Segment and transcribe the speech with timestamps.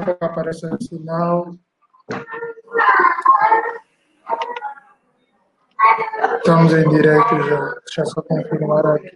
[0.00, 1.54] a pouco aparece o sinal.
[6.36, 7.74] Estamos em direto já.
[7.84, 9.10] Deixa eu só confirmar aqui.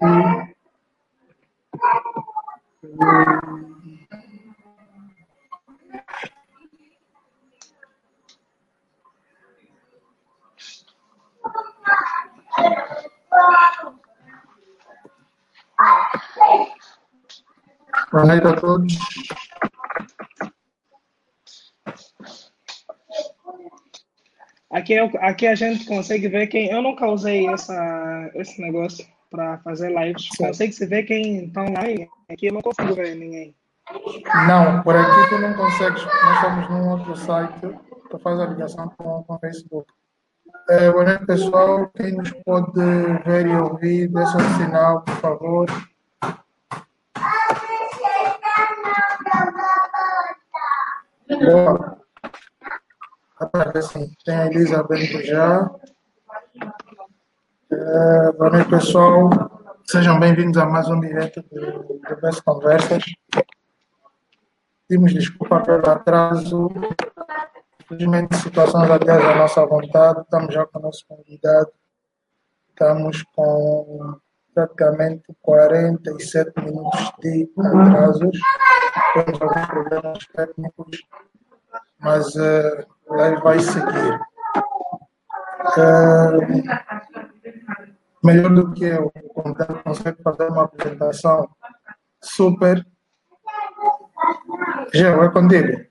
[18.12, 19.43] Boa noite a todos.
[24.74, 26.68] Aqui, aqui a gente consegue ver quem.
[26.68, 30.28] Eu nunca usei essa, esse negócio para fazer lives.
[30.36, 32.08] Consegue se ver quem está online?
[32.28, 33.54] Aqui eu não consigo ver ninguém.
[34.48, 36.02] Não, por aqui tu não consegues.
[36.04, 37.78] Nós estamos num outro site.
[38.10, 39.86] Tu faz a ligação com, com o Facebook.
[40.68, 41.88] É, boa noite, pessoal.
[41.96, 42.72] Quem nos pode
[43.24, 45.66] ver e ouvir, deixa um sinal, por favor.
[51.28, 51.93] Boa.
[53.52, 55.70] Assim, tem a Elizabeth já.
[57.70, 59.28] É, boa noite, pessoal.
[59.84, 63.04] Sejam bem-vindos a mais um direto do, Best Conversas.
[64.88, 66.70] Pedimos desculpa pelo atraso.
[67.82, 70.20] Infelizmente, situações aliás à nossa vontade.
[70.20, 71.72] Estamos já com o nosso convidado.
[72.70, 74.16] Estamos com
[74.54, 78.38] praticamente 47 minutos de atrasos.
[79.12, 81.02] Temos alguns problemas técnicos,
[82.04, 84.20] mas uh, live vai seguir.
[85.76, 86.62] Uh,
[88.22, 89.10] melhor do que eu,
[89.82, 91.48] consegue fazer uma apresentação
[92.22, 92.86] super.
[94.92, 95.84] Já, é contigo.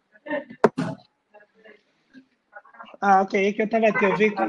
[3.02, 3.50] Ah, ok.
[3.50, 4.46] É que eu estava aqui, eu vi com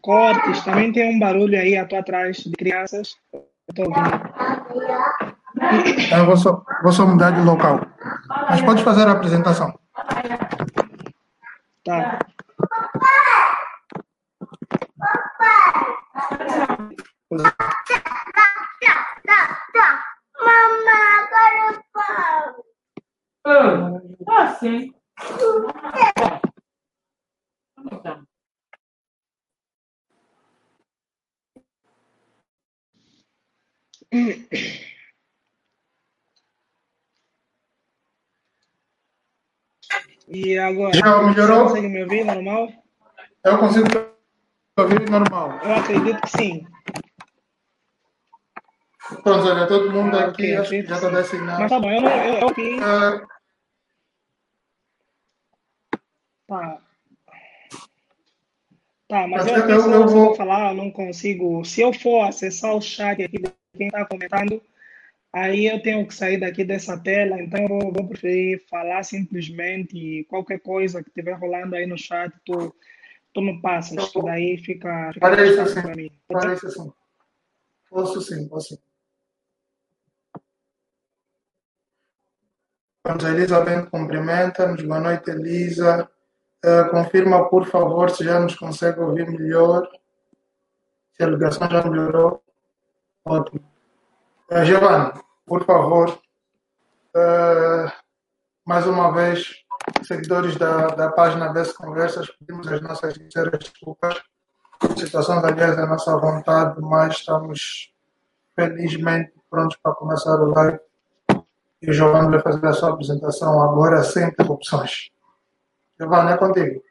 [0.00, 0.64] cortes.
[0.64, 3.14] Também tem um barulho aí atrás de crianças.
[3.32, 4.10] Eu estou ouvindo.
[6.16, 7.80] Eu vou só, vou só mudar de local.
[8.48, 9.78] Mas pode fazer a apresentação.
[11.88, 12.18] Tá.
[20.38, 22.64] Mamãe, agora o pão.
[24.28, 24.92] Ah, sim.
[40.28, 40.94] E agora?
[40.94, 41.64] Já melhorou?
[41.64, 42.68] Você consegue me ouvir normal?
[43.44, 43.86] Eu consigo
[44.78, 45.58] ouvir normal.
[45.62, 46.66] Eu acredito que sim.
[49.22, 51.60] Pronto, olha, todo mundo Ah, aqui ok, acho que já está designado.
[51.60, 52.10] Mas tá bom, eu não.
[52.10, 53.26] Eu, eu, Ah,
[56.46, 56.78] Tá.
[59.08, 61.64] Tá, mas Mas eu eu- eu vou falar, eu não consigo.
[61.64, 64.60] Se eu for acessar o chat aqui de quem está comentando,
[65.32, 70.24] aí eu tenho que sair daqui dessa tela, então eu vou, vou preferir falar simplesmente
[70.28, 72.74] qualquer coisa que estiver rolando aí no chat, tu,
[73.32, 75.82] tu me passas, que daí fica, fica Parece assim.
[75.82, 76.10] para mim.
[76.10, 76.32] Ser?
[76.32, 76.92] Parece assim.
[77.90, 78.78] Posso sim, posso.
[83.04, 84.82] Vamos, a Elizabeth cumprimenta-nos.
[84.82, 86.10] Boa noite, Elisa.
[86.62, 89.88] Ah, confirma, por favor, se já nos consegue ouvir melhor.
[91.12, 92.42] Se a ligação já melhorou.
[93.24, 93.77] Ótimo.
[94.50, 95.12] Uh, Giovanni,
[95.44, 96.18] por favor,
[97.14, 97.92] ah,
[98.64, 99.64] mais uma vez,
[100.02, 104.22] seguidores da, da página Best Conversas, pedimos as nossas sinceras desculpas.
[104.96, 107.92] Situações, aliás, da nossa vontade, mas estamos
[108.54, 110.78] felizmente prontos para começar o live.
[111.82, 115.10] E o Giovanni vai fazer a sua apresentação agora sem interrupções.
[116.00, 116.82] Giovanni, é contigo.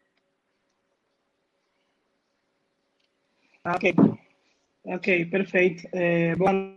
[3.66, 3.96] Ok,
[4.86, 5.88] ok, perfeito.
[6.38, 6.77] Boa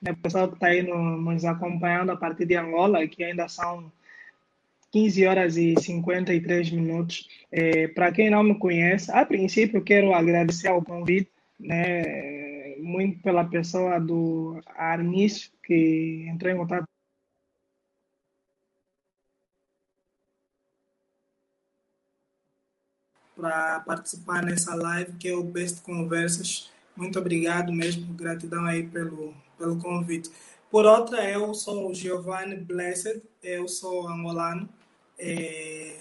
[0.00, 3.90] né, pessoal que está aí no- nos acompanhando a partir de Angola, que ainda são
[4.90, 7.28] 15 horas e 53 minutos.
[7.52, 13.44] É, Para quem não me conhece, a princípio quero agradecer ao convite, né, muito pela
[13.44, 16.84] pessoa do Arnício, que entrou em contato
[23.36, 26.70] para participar nessa live que é o Best Conversas.
[26.96, 30.30] Muito obrigado mesmo, gratidão aí pelo, pelo convite.
[30.70, 34.68] Por outra, eu sou Giovanni Blessed, eu sou angolano,
[35.18, 35.96] é,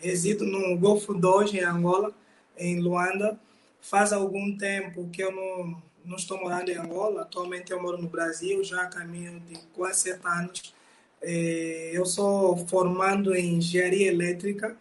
[0.00, 2.14] resido no Golfo 2, em Angola,
[2.56, 3.38] em Luanda.
[3.80, 8.08] Faz algum tempo que eu não, não estou morando em Angola, atualmente eu moro no
[8.08, 10.74] Brasil, já a caminho de quase sete anos.
[11.20, 14.76] É, eu sou formando em engenharia elétrica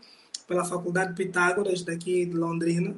[0.48, 2.96] pela Faculdade Pitágoras, daqui de Londrina.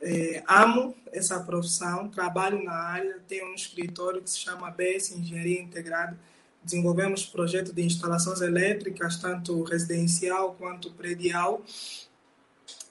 [0.00, 5.60] É, amo essa profissão, trabalho na área, tenho um escritório que se chama BS Engenharia
[5.60, 6.18] Integrada
[6.62, 11.62] desenvolvemos projeto de instalações elétricas, tanto residencial quanto predial.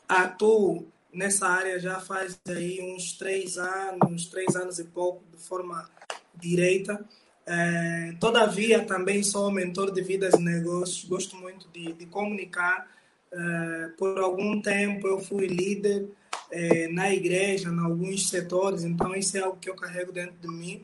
[0.08, 5.90] Atuo nessa área já faz aí uns três anos, três anos e pouco, de forma
[6.36, 7.04] direita.
[7.46, 12.88] É, todavia, também sou mentor de vidas e negócios, gosto muito de, de comunicar.
[13.32, 16.08] É, por algum tempo eu fui líder
[16.52, 20.48] é, na igreja, em alguns setores, então isso é algo que eu carrego dentro de
[20.48, 20.84] mim.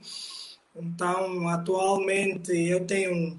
[0.76, 3.38] Então, atualmente eu tenho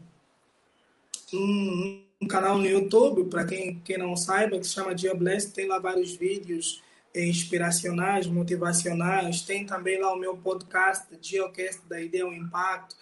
[1.32, 5.52] um, um canal no YouTube, para quem, quem não saiba, que se chama Dia Bless,
[5.52, 6.82] tem lá vários vídeos
[7.14, 9.42] inspiracionais, motivacionais.
[9.42, 12.96] Tem também lá o meu podcast, Geocast da Ideia ao Impacto,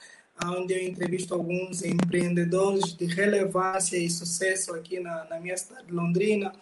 [0.44, 5.92] onde eu entrevisto alguns empreendedores de relevância e sucesso aqui na, na minha cidade de
[5.92, 6.52] Londrina.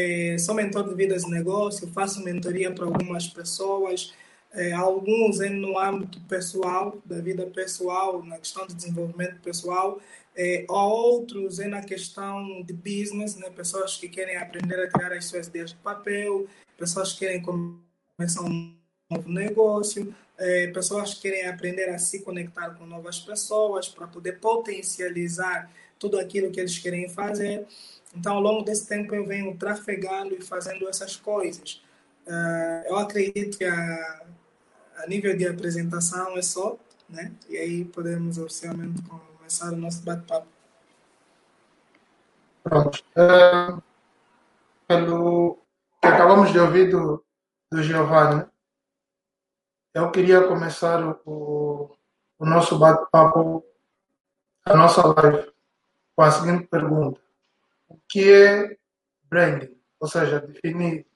[0.00, 4.14] É, sou mentor de vidas e negócio, faço mentoria para algumas pessoas,
[4.52, 10.00] é, alguns é no âmbito pessoal, da vida pessoal, na questão de desenvolvimento pessoal,
[10.36, 13.50] é, outros é na questão de business, né?
[13.50, 16.46] pessoas que querem aprender a tirar as suas ideias de papel,
[16.76, 18.72] pessoas que querem começar um
[19.10, 24.38] novo negócio, é, pessoas que querem aprender a se conectar com novas pessoas para poder
[24.38, 25.68] potencializar
[25.98, 27.66] tudo aquilo que eles querem fazer.
[28.14, 31.82] Então, ao longo desse tempo, eu venho trafegando e fazendo essas coisas.
[32.26, 34.26] Uh, eu acredito que a,
[34.96, 36.76] a nível de apresentação é só,
[37.08, 37.32] né?
[37.48, 40.46] E aí podemos oficialmente começar o nosso bate-papo.
[42.62, 43.02] Pronto.
[43.16, 43.82] Uh,
[44.86, 45.58] pelo
[46.00, 47.24] que acabamos de ouvir do,
[47.70, 48.44] do Giovanni,
[49.94, 51.96] eu queria começar o,
[52.38, 53.64] o nosso bate-papo,
[54.64, 55.50] a nossa live,
[56.14, 57.20] com a seguinte pergunta:
[57.88, 58.76] O que é
[59.24, 59.74] branding?
[60.00, 61.06] Ou seja, definir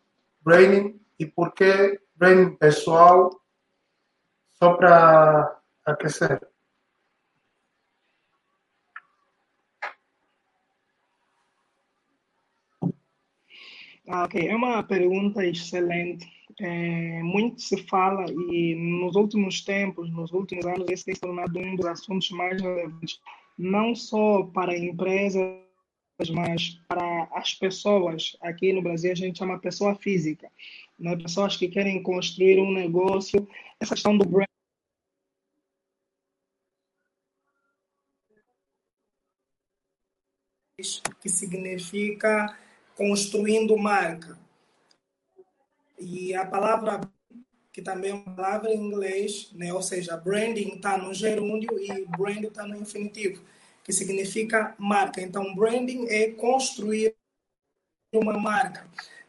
[0.41, 3.31] branding e por que branding pessoal,
[4.53, 6.41] só para aquecer.
[14.09, 16.27] Ah, ok, é uma pergunta excelente.
[16.61, 21.59] É, muito se fala e nos últimos tempos, nos últimos anos, esse tem se tornado
[21.59, 23.21] um dos assuntos mais relevantes,
[23.57, 25.43] não só para empresas,
[26.31, 28.37] mas para as pessoas.
[28.41, 30.50] Aqui no Brasil a gente chama pessoa física,
[30.99, 31.17] né?
[31.17, 33.47] pessoas que querem construir um negócio.
[33.81, 34.47] Essa questão do brand
[41.20, 42.56] que significa
[42.97, 44.38] construindo marca.
[45.99, 47.00] E a palavra,
[47.73, 49.73] que também é uma palavra em inglês, né?
[49.73, 53.43] ou seja, branding está no gerúndio e brand está no infinitivo,
[53.84, 55.20] que significa marca.
[55.20, 57.14] Então, branding é construir
[58.12, 58.87] uma marca.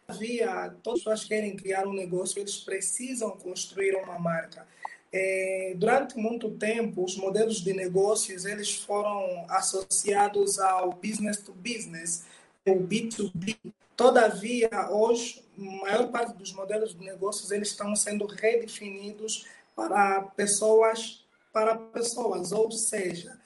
[0.07, 4.67] Havia, todas as pessoas querem criar um negócio, eles precisam construir uma marca.
[5.11, 12.25] É, durante muito tempo, os modelos de negócios eles foram associados ao business to business,
[12.67, 13.57] o B2B.
[13.95, 19.45] Todavia, hoje, a maior parte dos modelos de negócios eles estão sendo redefinidos
[19.75, 21.23] para pessoas
[21.53, 23.38] para pessoas, ou seja,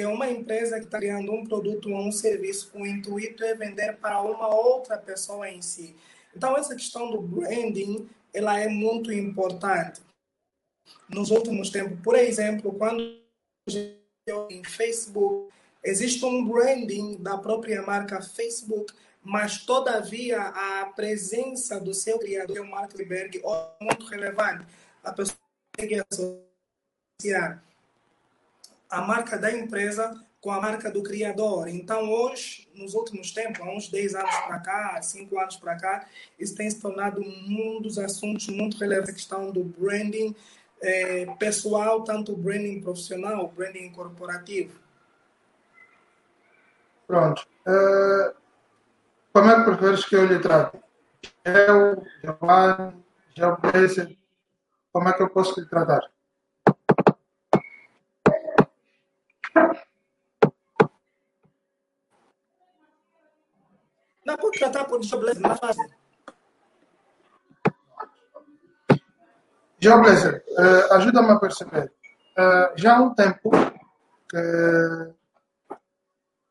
[0.00, 3.54] é uma empresa que está criando um produto ou um serviço com o intuito de
[3.54, 5.94] vender para uma outra pessoa em si.
[6.36, 10.00] Então, essa questão do branding, ela é muito importante.
[11.08, 13.22] Nos últimos tempos, por exemplo, quando
[14.50, 15.52] em Facebook,
[15.82, 18.92] existe um branding da própria marca Facebook
[19.24, 24.66] mas todavia a presença do seu criador, Mark Zuckerberg, é muito relevante.
[25.02, 25.38] A pessoa
[25.74, 27.64] tem que associar
[28.94, 31.68] a marca da empresa com a marca do criador.
[31.68, 36.06] Então, hoje, nos últimos tempos, há uns 10 anos para cá, 5 anos para cá,
[36.38, 40.34] isso tem se tornado um dos assuntos muito relevantes, a questão do branding
[40.82, 44.78] é, pessoal, tanto branding profissional, branding corporativo.
[47.06, 47.46] Pronto.
[47.66, 48.44] Uh
[49.34, 50.78] como é que preferes que eu lhe trate?
[51.44, 54.16] Eu, Giovanni, Geoblesse,
[54.92, 56.08] como é que eu posso lhe tratar?
[64.24, 65.90] Não pode tratar por Geoblesse, não é fácil.
[69.78, 71.92] Geoblesse, uh, ajuda-me a perceber.
[72.38, 73.50] Uh, já há um tempo
[74.28, 75.14] que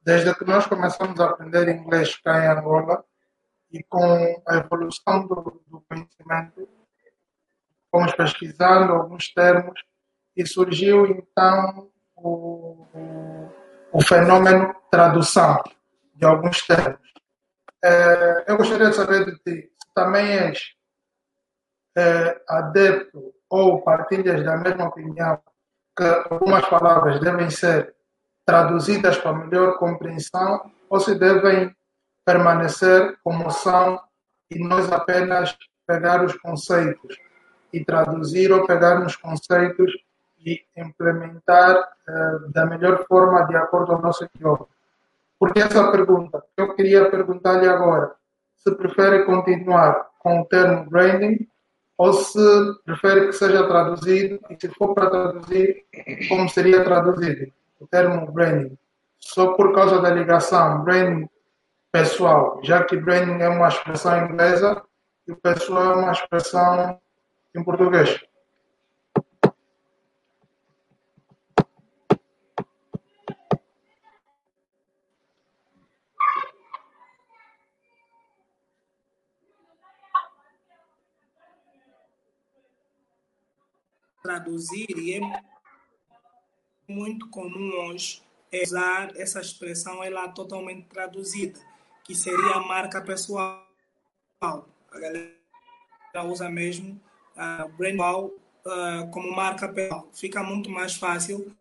[0.03, 3.03] desde que nós começamos a aprender inglês cá em Angola
[3.71, 6.69] e com a evolução do, do conhecimento,
[7.89, 9.81] fomos pesquisando alguns termos
[10.35, 11.91] e surgiu então
[12.23, 12.87] o,
[13.91, 15.61] o, fenômeno tradução
[16.15, 17.01] de alguns termos.
[17.83, 20.59] É, eu gostaria de saber de ti se também és
[21.97, 25.39] é, adepto ou partilhas da mesma opinião
[25.95, 27.93] que algumas palavras devem ser
[28.45, 31.75] traduzidas para melhor compreensão ou se devem
[32.25, 34.01] permanecer como são
[34.49, 37.17] e nós apenas pegar os conceitos
[37.71, 39.91] e traduzir ou pegar nos conceitos
[40.45, 44.67] e implementar uh, da melhor forma de acordo com o nosso idioma.
[45.39, 46.43] Por que essa pergunta?
[46.55, 48.15] Eu queria perguntar-lhe agora
[48.63, 51.45] se prefere continuar com o termo branding
[51.97, 52.39] ou se
[52.85, 55.85] prefere que seja traduzido e se for para traduzir,
[56.29, 58.77] como seria traduzido o termo branding?
[59.19, 61.29] Só por causa da ligação branding
[61.91, 64.81] pessoal, já que branding é uma expressão inglesa
[65.27, 66.99] e pessoal é uma expressão
[67.55, 68.19] em português.
[84.23, 85.43] Traduzir e é
[86.87, 88.23] muito comum hoje
[88.63, 91.59] usar essa expressão ela totalmente traduzida,
[92.05, 93.67] que seria a marca pessoal.
[94.41, 95.33] A galera
[96.25, 96.99] usa mesmo
[97.35, 100.07] uh, brand uh, como marca pessoal.
[100.13, 101.53] Fica muito mais fácil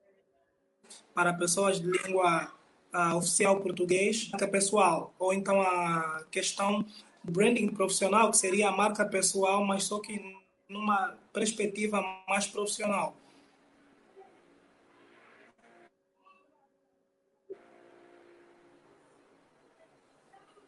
[1.15, 2.53] para pessoas de língua
[2.95, 5.15] uh, oficial português, marca pessoal.
[5.19, 6.85] Ou então a questão
[7.25, 10.42] branding profissional, que seria a marca pessoal, mas só que
[10.73, 13.15] numa perspectiva mais profissional.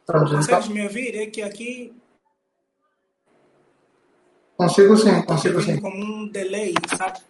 [0.06, 1.16] Consegues me ouvir?
[1.16, 1.96] É que aqui.
[4.56, 5.80] Consigo sim, consigo sim.
[5.80, 7.20] Como um delay, sabe?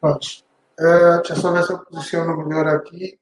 [0.00, 0.44] Pronto.
[0.78, 3.18] Uh, deixa eu só ver se eu posiciono melhor aqui.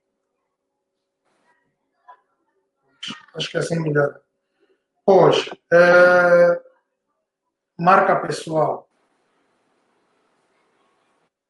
[3.35, 4.21] Acho que é assim melhor.
[5.11, 6.61] Pois, é,
[7.79, 8.87] marca pessoal.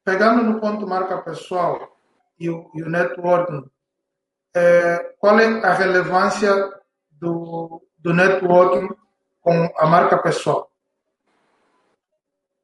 [0.01, 1.93] Pegando no ponto marca pessoal
[2.39, 3.69] e o, e o networking,
[4.55, 6.55] é, qual é a relevância
[7.11, 8.87] do, do networking
[9.41, 10.71] com a marca pessoal?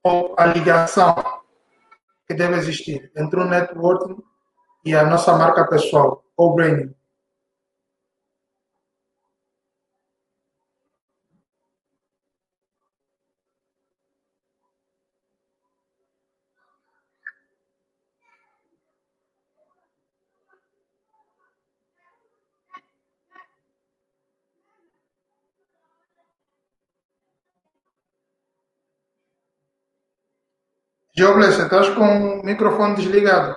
[0.01, 1.13] Ou a ligação
[2.25, 4.23] que deve existir entre o networking
[4.85, 6.95] e a nossa marca pessoal, ou branding?
[31.17, 33.55] Jobles, estás com o microfone desligado.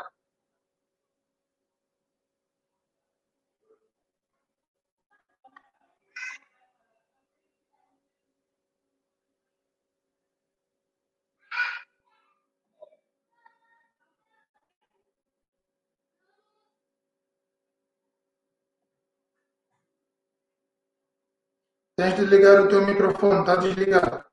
[21.96, 24.27] Tens de ligar o teu microfone, está desligado.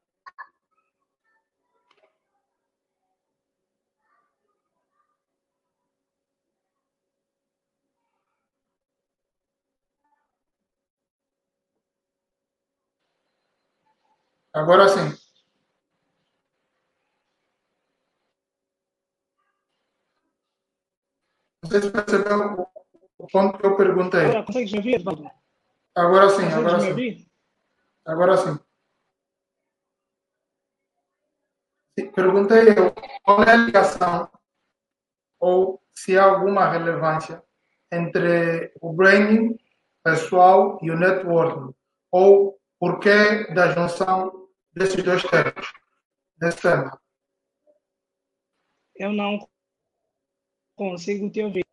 [14.56, 15.14] Agora sim.
[21.62, 22.70] Não sei se percebeu
[23.18, 24.22] o, ponto que eu perguntei.
[24.22, 25.30] Agora, consegues me ouvir, Edvaldo?
[25.94, 26.90] Agora sim, consegues agora sim.
[26.90, 27.28] Ouvir?
[28.06, 28.60] Agora sim.
[32.16, 32.94] Perguntei eu
[33.24, 34.30] qual é a ligação
[35.38, 37.44] ou se há alguma relevância
[37.92, 39.58] entre o branding
[40.02, 41.76] pessoal e o networking,
[42.10, 44.45] ou por que da junção
[44.75, 45.74] desses dois termos,
[46.38, 46.67] desse?
[48.96, 49.48] Eu não
[50.75, 51.65] consigo te ouvir.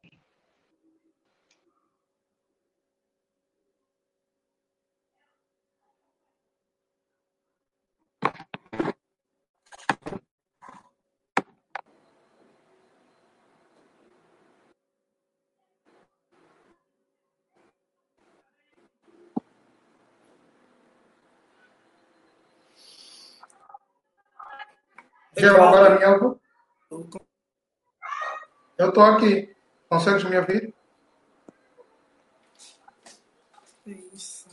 [25.43, 26.41] Me ouve?
[28.79, 29.53] Eu estou aqui.
[29.89, 30.73] Consegues me ouvir?
[33.85, 34.49] Isso.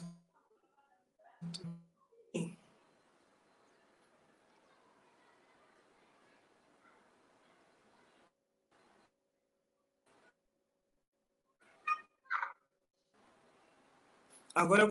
[14.56, 14.90] Agora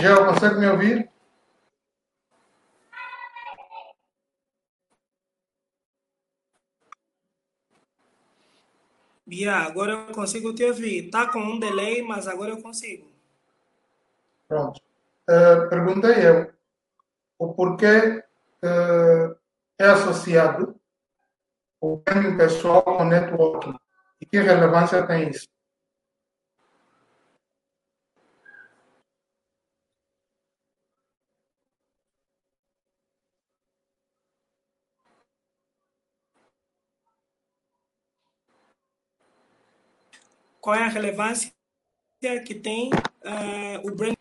[0.00, 1.10] Gel, consegue me ouvir?
[9.30, 11.10] Yeah, agora eu consigo te ouvir.
[11.10, 13.06] Tá com um delay, mas agora eu consigo.
[14.48, 14.80] Pronto.
[15.28, 16.50] Uh, perguntei eu
[17.38, 18.24] o porquê
[18.64, 19.36] uh,
[19.78, 20.80] é associado
[21.78, 23.78] o branding pessoal com networking
[24.20, 25.46] e que relevância tem isso?
[40.60, 41.52] Qual é a relevância
[42.46, 44.19] que tem uh, o branding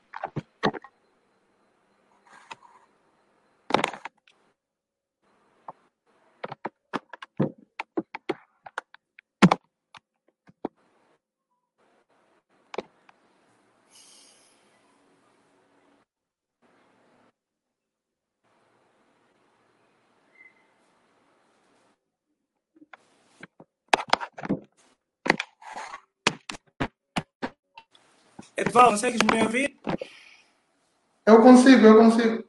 [28.70, 29.80] Edval, consegues me ouvir?
[31.26, 32.44] Eu consigo, eu consigo.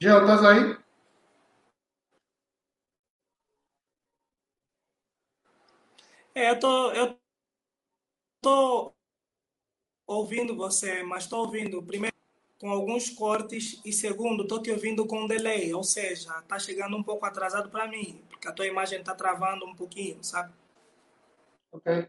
[0.00, 0.76] Gel, estás aí?
[6.34, 7.16] É, eu tô, eu
[8.42, 8.92] tô
[10.04, 12.13] ouvindo você, mas estou ouvindo primeiro
[12.58, 17.02] com alguns cortes e segundo, estou te ouvindo com delay, ou seja, está chegando um
[17.02, 20.52] pouco atrasado para mim, porque a tua imagem está travando um pouquinho, sabe?
[21.72, 22.08] Ok.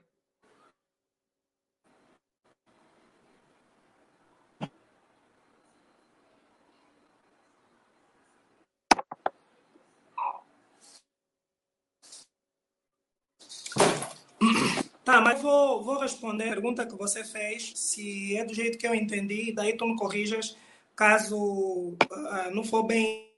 [15.04, 18.88] Tá, mas vou, vou responder a pergunta que você fez, se é do jeito que
[18.88, 20.56] eu entendi, daí tu me corrijas,
[20.96, 23.30] caso uh, não for bem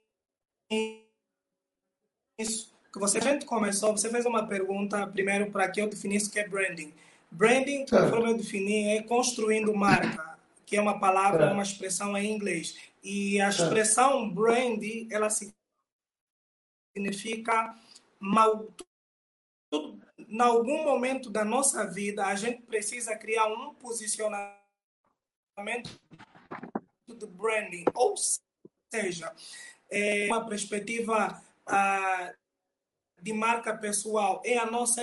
[2.38, 6.28] isso que você a gente começou, você fez uma pergunta primeiro para que eu definisse
[6.28, 6.94] o que é branding.
[7.30, 12.78] Branding, conforme eu defini, é construindo marca, que é uma palavra, uma expressão em inglês.
[13.02, 15.28] E a expressão brand, ela
[16.94, 17.74] significa
[18.20, 18.68] mal,
[19.70, 24.60] tudo, em algum momento da nossa vida, a gente precisa criar um posicionamento
[27.08, 28.14] de branding, ou
[28.92, 29.34] seja,
[29.90, 31.42] é uma perspectiva
[33.20, 35.02] de marca pessoal, é a nossa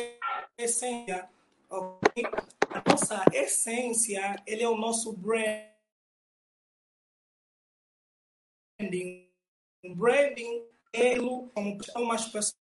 [0.57, 1.27] essência.
[1.69, 2.23] Okay?
[2.69, 5.73] A nossa essência, ele é o nosso branding.
[9.95, 11.49] Branding, ele,
[11.93, 12.64] como as pessoas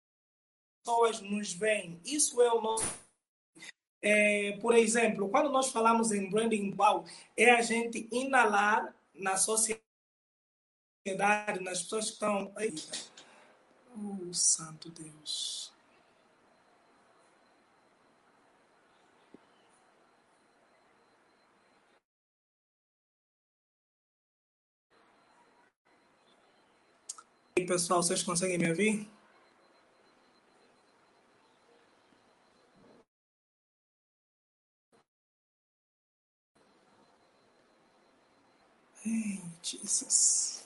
[0.82, 2.00] pessoas nos veem.
[2.04, 2.84] Isso é o nosso.
[4.02, 7.04] É, por exemplo, quando nós falamos em branding wow,
[7.36, 9.80] é a gente inalar na sociedade,
[11.60, 12.74] nas pessoas que estão aí.
[13.96, 15.70] Oh, santo Deus.
[27.54, 29.11] E pessoal, vocês conseguem me ouvir?
[39.04, 40.61] Hey, Jesus.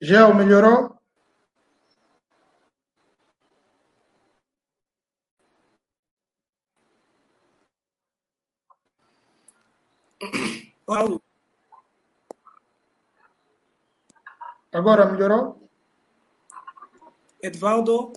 [0.00, 0.96] Gel, melhorou?
[10.86, 11.20] Paulo,
[14.72, 15.68] Agora melhorou?
[17.42, 18.12] Edvaldo,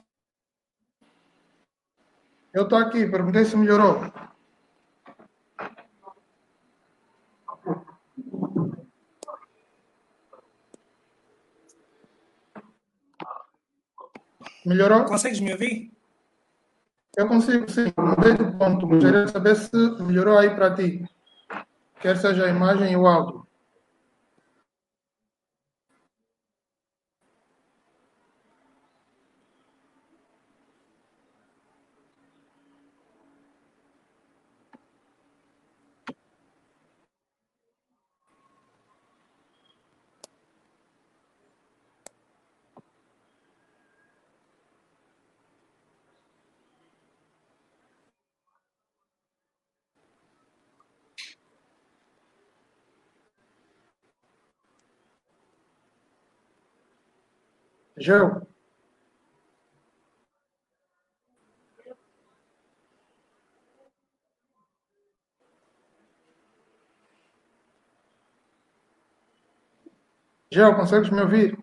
[2.54, 4.02] Eu estou aqui, perguntei se melhorou.
[14.66, 15.06] Melhorou?
[15.06, 15.92] consegues me ouvir?
[17.18, 17.92] Eu consigo, sim.
[17.98, 18.88] Mudei do ponto.
[18.88, 21.04] Gostaria de saber se melhorou aí para ti.
[22.00, 23.41] Quer seja a imagem e o áudio.
[58.02, 58.48] Gel,
[70.52, 71.58] Gel, consegues me ouvir?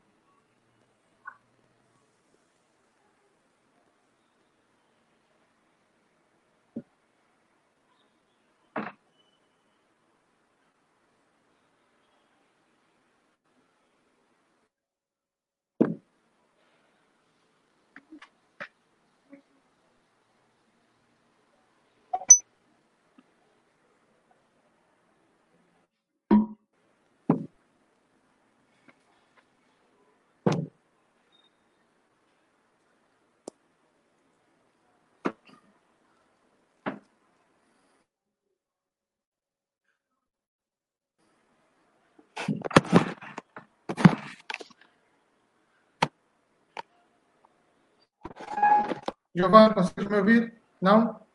[49.39, 50.61] Giovanni, consegues me ouvir?
[50.81, 51.29] Não?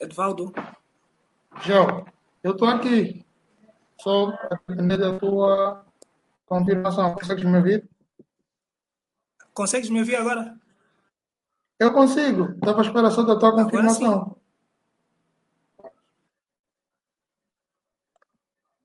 [0.00, 0.52] Edvaldo,
[1.62, 2.06] Gel,
[2.42, 3.24] eu estou aqui.
[4.00, 5.84] Só a depender da tua
[6.46, 7.14] confirmação.
[7.14, 7.88] Consegues me ouvir?
[9.56, 10.54] consegues me ouvir agora?
[11.78, 12.52] Eu consigo.
[12.52, 14.36] Estava espera só da tua Agora confirmação.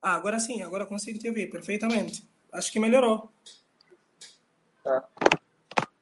[0.01, 2.27] Ah, agora sim, agora consigo te ouvir perfeitamente.
[2.51, 3.31] Acho que melhorou.
[4.83, 5.07] Tá.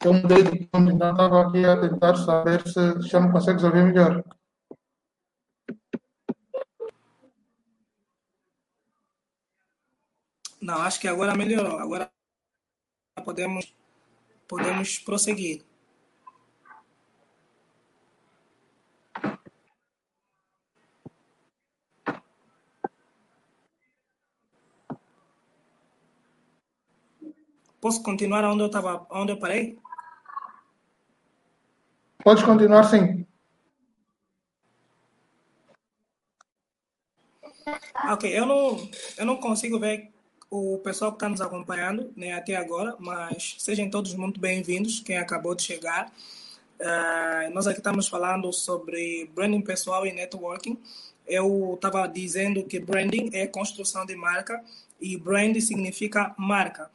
[0.01, 3.83] Eu mudei de ponto, então estava aqui a tentar saber se já me consegues ouvir
[3.83, 4.23] melhor.
[10.61, 11.77] Não, acho que agora melhorou.
[11.79, 12.09] Agora
[13.25, 13.75] podemos,
[14.47, 15.65] podemos prosseguir.
[27.81, 28.69] Posso continuar onde eu
[29.11, 29.77] onde eu parei?
[32.29, 33.25] Podes continuar, sim.
[38.11, 40.11] Ok, eu não, eu não consigo ver
[40.47, 45.17] o pessoal que está nos acompanhando né, até agora, mas sejam todos muito bem-vindos, quem
[45.17, 46.13] acabou de chegar.
[46.79, 50.77] Uh, nós aqui estamos falando sobre branding pessoal e networking.
[51.25, 54.63] Eu estava dizendo que branding é construção de marca
[55.01, 56.91] e brand significa marca.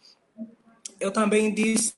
[1.00, 1.92] Eu também disse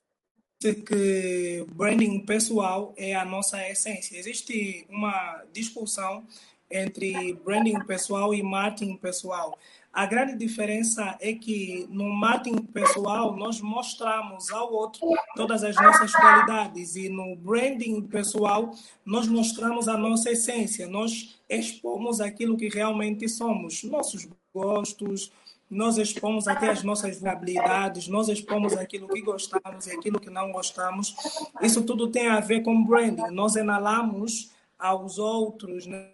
[0.61, 4.19] que branding pessoal é a nossa essência.
[4.19, 6.25] Existe uma discussão
[6.71, 9.59] entre branding pessoal e marketing pessoal.
[9.93, 16.13] A grande diferença é que no marketing pessoal nós mostramos ao outro todas as nossas
[16.13, 18.75] qualidades e no branding pessoal
[19.07, 25.33] nós mostramos a nossa essência, nós expomos aquilo que realmente somos, nossos gostos,
[25.71, 30.53] nós expomos até as nossas vulnerabilidades, nós expomos aquilo que gostamos e aquilo que não
[30.53, 31.15] gostamos.
[31.61, 33.31] Isso tudo tem a ver com branding.
[33.31, 36.11] Nós enalamos aos outros, né?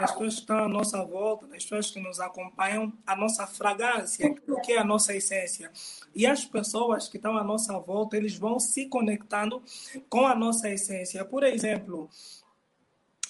[0.00, 4.26] as pessoas que estão à nossa volta, as pessoas que nos acompanham, a nossa fragrância,
[4.26, 5.70] aquilo que é a nossa essência.
[6.14, 9.62] E as pessoas que estão à nossa volta, eles vão se conectando
[10.08, 11.24] com a nossa essência.
[11.24, 12.08] Por exemplo,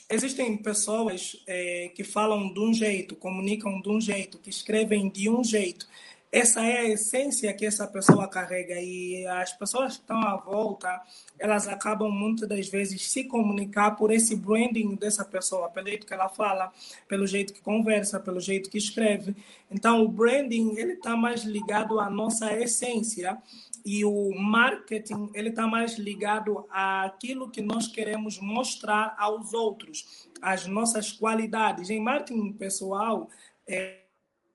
[0.09, 5.29] existem pessoas é, que falam de um jeito, comunicam de um jeito, que escrevem de
[5.29, 5.87] um jeito.
[6.33, 10.99] Essa é a essência que essa pessoa carrega e as pessoas que estão à volta,
[11.39, 16.15] elas acabam muitas das vezes se comunicar por esse branding dessa pessoa, pelo jeito que
[16.15, 16.73] ela fala,
[17.07, 19.37] pelo jeito que conversa, pelo jeito que escreve.
[19.71, 23.37] Então, o branding ele está mais ligado à nossa essência
[23.85, 30.67] e o marketing ele está mais ligado àquilo que nós queremos mostrar aos outros, as
[30.67, 31.91] nossas qualidades.
[31.91, 33.29] Em marketing pessoal,
[33.69, 34.02] é,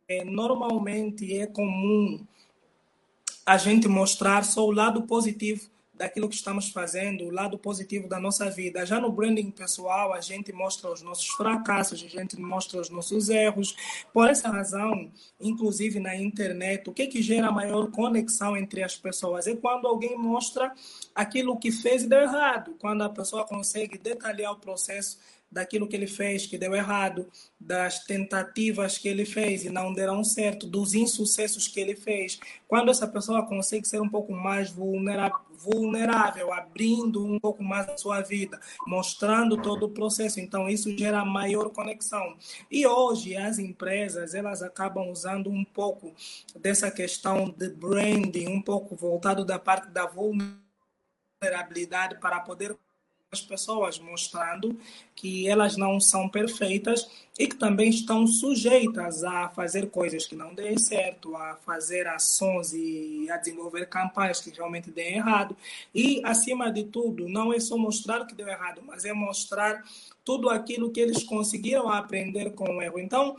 [0.07, 2.25] é, normalmente é comum
[3.45, 8.19] a gente mostrar só o lado positivo daquilo que estamos fazendo, o lado positivo da
[8.19, 8.85] nossa vida.
[8.85, 13.29] Já no branding pessoal, a gente mostra os nossos fracassos, a gente mostra os nossos
[13.29, 13.75] erros.
[14.13, 19.47] Por essa razão, inclusive na internet, o que, que gera maior conexão entre as pessoas
[19.47, 20.71] é quando alguém mostra
[21.15, 25.17] aquilo que fez e deu errado, quando a pessoa consegue detalhar o processo
[25.51, 27.29] daquilo que ele fez que deu errado,
[27.59, 32.39] das tentativas que ele fez e não deram certo, dos insucessos que ele fez.
[32.67, 38.21] Quando essa pessoa consegue ser um pouco mais vulnerável, abrindo um pouco mais a sua
[38.21, 40.39] vida, mostrando todo o processo.
[40.39, 42.37] Então, isso gera maior conexão.
[42.69, 46.13] E hoje, as empresas, elas acabam usando um pouco
[46.55, 52.77] dessa questão de branding, um pouco voltado da parte da vulnerabilidade para poder
[53.37, 54.77] as pessoas, mostrando
[55.15, 57.07] que elas não são perfeitas
[57.39, 62.73] e que também estão sujeitas a fazer coisas que não deem certo, a fazer ações
[62.73, 65.55] e a desenvolver campanhas que realmente deem errado.
[65.93, 69.83] E, acima de tudo, não é só mostrar que deu errado, mas é mostrar
[70.25, 72.99] tudo aquilo que eles conseguiram aprender com o erro.
[72.99, 73.37] Então,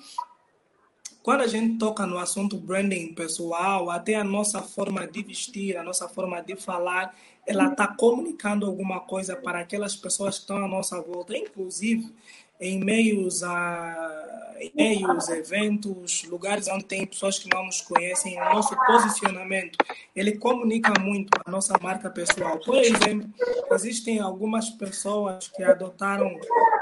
[1.29, 5.83] quando a gente toca no assunto branding pessoal, até a nossa forma de vestir, a
[5.83, 7.15] nossa forma de falar,
[7.47, 12.11] ela está comunicando alguma coisa para aquelas pessoas que estão à nossa volta, inclusive
[12.59, 18.75] em meios a meios, eventos, lugares onde tem pessoas que não nos conhecem, o nosso
[18.87, 19.77] posicionamento,
[20.17, 22.59] ele comunica muito a nossa marca pessoal.
[22.59, 23.29] Por exemplo,
[23.73, 26.35] existem algumas pessoas que adotaram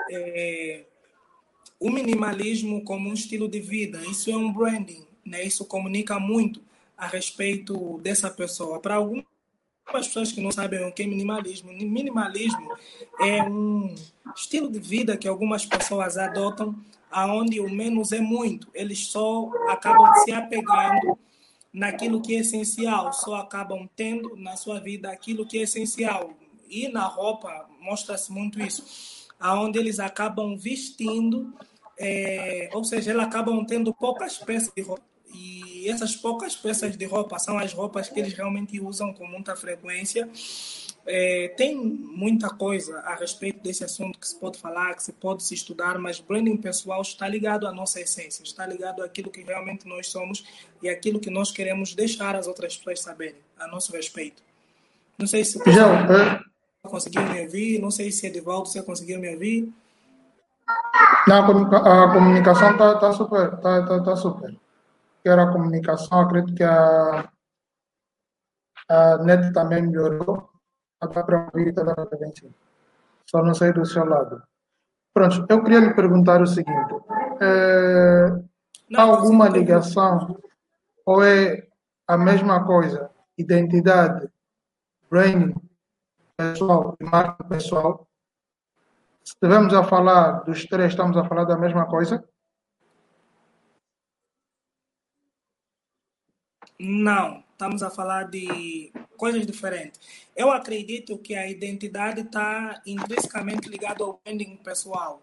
[0.09, 0.85] é,
[1.79, 4.01] o minimalismo como um estilo de vida.
[4.07, 5.45] Isso é um branding, né?
[5.45, 6.61] Isso comunica muito
[6.97, 8.81] a respeito dessa pessoa.
[8.81, 9.27] Para algumas
[9.93, 12.75] pessoas que não sabem o que é minimalismo, minimalismo
[13.21, 13.95] é um
[14.35, 16.75] estilo de vida que algumas pessoas adotam,
[17.11, 18.69] aonde o menos é muito.
[18.75, 21.19] Eles só acabam se apegando
[21.73, 26.33] naquilo que é essencial, só acabam tendo na sua vida aquilo que é essencial.
[26.69, 31.53] E na roupa mostra-se muito isso aonde eles acabam vestindo,
[31.99, 35.03] é, ou seja, eles acabam tendo poucas peças de roupa.
[35.33, 39.55] E essas poucas peças de roupa são as roupas que eles realmente usam com muita
[39.55, 40.29] frequência.
[41.07, 45.45] É, tem muita coisa a respeito desse assunto que se pode falar, que se pode
[45.45, 49.87] se estudar, mas branding pessoal está ligado à nossa essência, está ligado àquilo que realmente
[49.87, 50.45] nós somos
[50.83, 54.43] e àquilo que nós queremos deixar as outras pessoas saberem a nosso respeito.
[55.17, 55.59] Não sei se.
[55.71, 56.07] João,
[56.87, 57.81] conseguiu me ouvir.
[57.81, 59.73] Não sei se Edivaldo você conseguiu me ouvir.
[61.27, 64.57] Não, a comunicação está tá super, está tá, tá super.
[65.23, 67.29] Quero a comunicação, acredito que a,
[68.89, 70.49] a net também melhorou.
[71.01, 72.33] Até para ouvir, está dando bem
[73.27, 74.43] Só não sei do seu lado.
[75.13, 76.95] Pronto, eu queria lhe perguntar o seguinte:
[77.41, 78.27] é,
[78.97, 80.39] há alguma ligação
[81.05, 81.67] ou é
[82.07, 83.11] a mesma coisa?
[83.37, 84.29] Identidade,
[85.11, 85.55] branding
[86.37, 88.07] pessoal e marca pessoal.
[89.25, 92.23] Se estivermos a falar dos três, estamos a falar da mesma coisa?
[96.79, 100.29] Não, estamos a falar de coisas diferentes.
[100.37, 105.23] Eu acredito que a identidade está intrinsecamente ligada ao branding pessoal,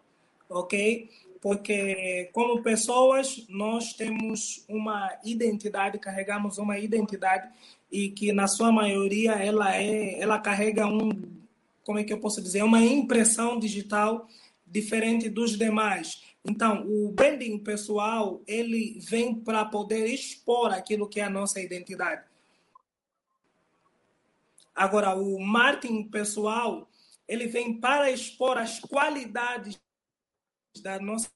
[0.49, 1.10] ok?
[1.44, 7.50] Porque como pessoas nós temos uma identidade, carregamos uma identidade
[7.92, 11.12] e que na sua maioria ela é, ela carrega um,
[11.84, 14.26] como é que eu posso dizer, uma impressão digital
[14.66, 16.24] diferente dos demais.
[16.46, 22.24] Então, o branding pessoal, ele vem para poder expor aquilo que é a nossa identidade.
[24.74, 26.90] Agora, o marketing pessoal,
[27.28, 29.78] ele vem para expor as qualidades
[30.82, 31.30] da nossa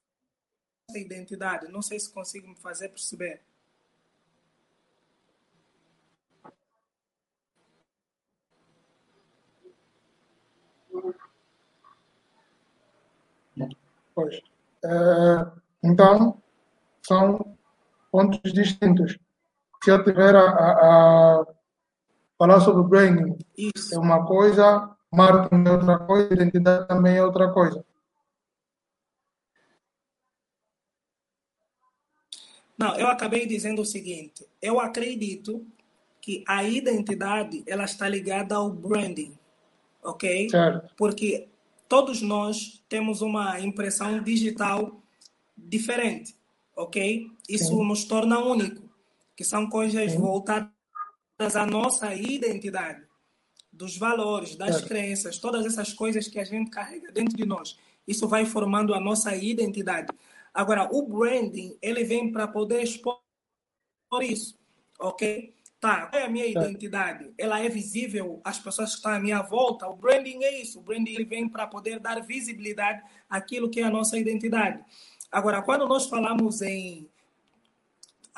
[0.94, 1.70] identidade.
[1.70, 3.42] Não sei se consigo me fazer perceber.
[14.14, 14.40] Pois.
[14.84, 15.46] É,
[15.82, 16.42] então,
[17.06, 17.56] são
[18.10, 19.18] pontos distintos.
[19.82, 21.46] Se eu tiver a, a, a
[22.36, 23.94] falar sobre branding, Isso.
[23.94, 27.84] é uma coisa, marketing é outra coisa, identidade também é outra coisa.
[32.78, 34.46] Não, eu acabei dizendo o seguinte.
[34.62, 35.66] Eu acredito
[36.20, 39.36] que a identidade ela está ligada ao branding,
[40.02, 40.48] ok?
[40.48, 40.94] Certo.
[40.96, 41.48] Porque
[41.88, 45.02] todos nós temos uma impressão digital
[45.56, 46.36] diferente,
[46.76, 47.28] ok?
[47.48, 47.84] Isso Sim.
[47.84, 48.82] nos torna único,
[49.34, 50.18] que são coisas Sim.
[50.18, 50.70] voltadas
[51.38, 53.02] à nossa identidade,
[53.72, 54.88] dos valores, das Certo.
[54.88, 57.76] crenças, todas essas coisas que a gente carrega dentro de nós.
[58.06, 60.08] Isso vai formando a nossa identidade.
[60.58, 63.20] Agora, o branding, ele vem para poder expor
[64.20, 64.58] isso,
[64.98, 65.54] ok?
[65.78, 66.64] Tá, qual é a minha Certo.
[66.64, 67.32] identidade?
[67.38, 69.86] Ela é visível às pessoas que estão à minha volta?
[69.86, 70.80] O branding é isso.
[70.80, 74.84] O branding ele vem para poder dar visibilidade àquilo que é a nossa identidade.
[75.30, 77.08] Agora, quando nós falamos em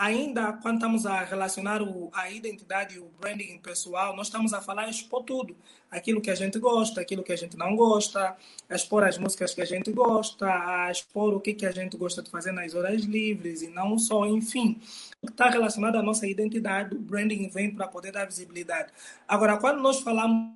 [0.01, 4.63] ainda quando estamos a relacionar o, a identidade e o branding pessoal, nós estamos a
[4.63, 5.55] falar expor tudo.
[5.91, 8.35] Aquilo que a gente gosta, aquilo que a gente não gosta,
[8.71, 12.31] expor as músicas que a gente gosta, expor o que, que a gente gosta de
[12.31, 14.81] fazer nas horas livres e não só, enfim.
[15.23, 18.91] Está relacionado à nossa identidade, o branding vem para poder dar visibilidade.
[19.29, 20.55] Agora, quando nós falamos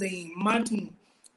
[0.00, 0.88] em marketing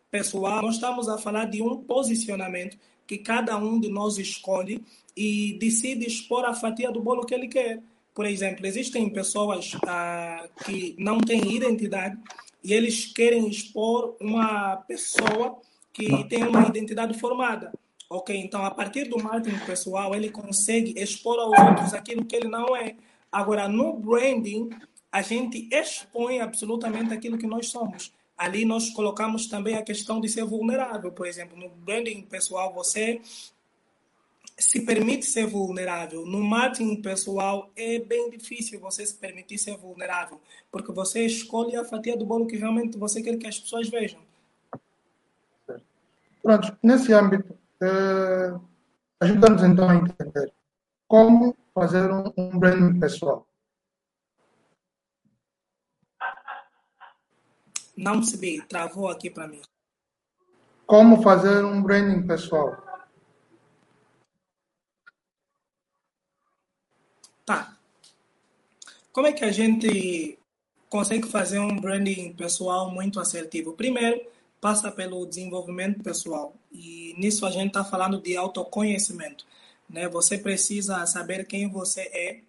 [0.09, 4.81] pessoal, nós estamos a falar de um posicionamento que cada um de nós escolhe
[5.15, 7.81] e decide expor a fatia do bolo que ele quer.
[8.13, 12.17] Por exemplo, existem pessoas ah, que não têm identidade
[12.63, 15.59] e eles querem expor uma pessoa
[15.93, 17.71] que tem uma identidade formada.
[18.09, 22.49] Ok, então a partir do marketing pessoal ele consegue expor aos outros aquilo que ele
[22.49, 22.95] não é.
[23.31, 24.69] Agora no branding
[25.09, 28.13] a gente expõe absolutamente aquilo que nós somos.
[28.37, 31.11] Ali nós colocamos também a questão de ser vulnerável.
[31.11, 33.21] Por exemplo, no branding pessoal você
[34.61, 36.25] se permite ser vulnerável.
[36.25, 40.39] No marketing pessoal é bem difícil você se permitir ser vulnerável,
[40.71, 44.19] porque você escolhe a fatia do bolo que realmente você quer que as pessoas vejam.
[46.43, 48.53] Pronto, nesse âmbito, eh,
[49.19, 50.51] ajuda-nos então a entender
[51.07, 53.47] como fazer um, um branding pessoal.
[57.95, 59.61] Não percebi, travou aqui para mim.
[60.85, 62.90] Como fazer um branding pessoal?
[67.45, 67.77] Tá.
[69.11, 70.37] Como é que a gente
[70.89, 73.73] consegue fazer um branding pessoal muito assertivo?
[73.73, 74.21] Primeiro,
[74.59, 76.55] passa pelo desenvolvimento pessoal.
[76.71, 79.45] E nisso a gente está falando de autoconhecimento.
[79.89, 80.07] Né?
[80.07, 82.41] Você precisa saber quem você é.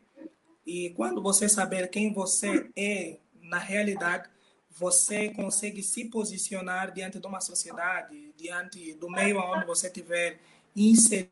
[0.64, 4.28] E quando você saber quem você é na realidade,
[4.70, 10.38] você consegue se posicionar diante de uma sociedade, diante do meio onde você estiver
[10.74, 11.30] inserido.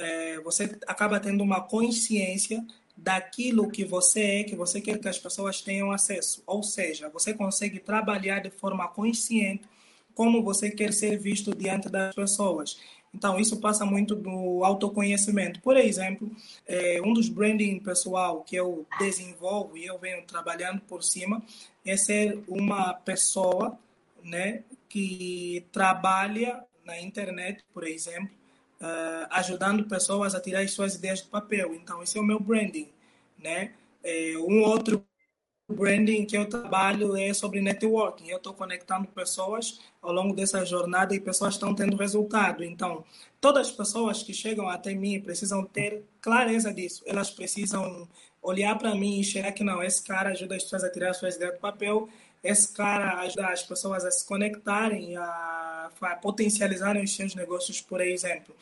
[0.00, 2.64] É, você acaba tendo uma consciência
[2.96, 6.42] daquilo que você é, que você quer que as pessoas tenham acesso.
[6.46, 9.62] Ou seja, você consegue trabalhar de forma consciente
[10.14, 12.78] como você quer ser visto diante das pessoas.
[13.12, 15.60] Então, isso passa muito do autoconhecimento.
[15.60, 16.30] Por exemplo,
[16.66, 21.42] é, um dos branding pessoal que eu desenvolvo e eu venho trabalhando por cima
[21.84, 23.78] é ser uma pessoa
[24.22, 28.30] né, que trabalha na internet, por exemplo,
[28.80, 31.74] uh, ajudando pessoas a tirar as suas ideias do papel.
[31.74, 32.88] Então, esse é o meu branding.
[33.38, 33.72] Né?
[34.02, 35.04] É, um outro
[35.68, 38.28] branding que eu trabalho é sobre networking.
[38.28, 42.64] Eu estou conectando pessoas ao longo dessa jornada e pessoas estão tendo resultado.
[42.64, 43.04] Então,
[43.40, 47.02] todas as pessoas que chegam até mim precisam ter clareza disso.
[47.06, 48.08] Elas precisam
[48.42, 51.18] olhar para mim e enxergar que não, esse cara ajuda as pessoas a tirar as
[51.18, 52.08] suas ideias do papel,
[52.42, 58.00] esse cara ajuda as pessoas a se conectarem, a, a potencializarem os seus negócios, por
[58.00, 58.54] exemplo.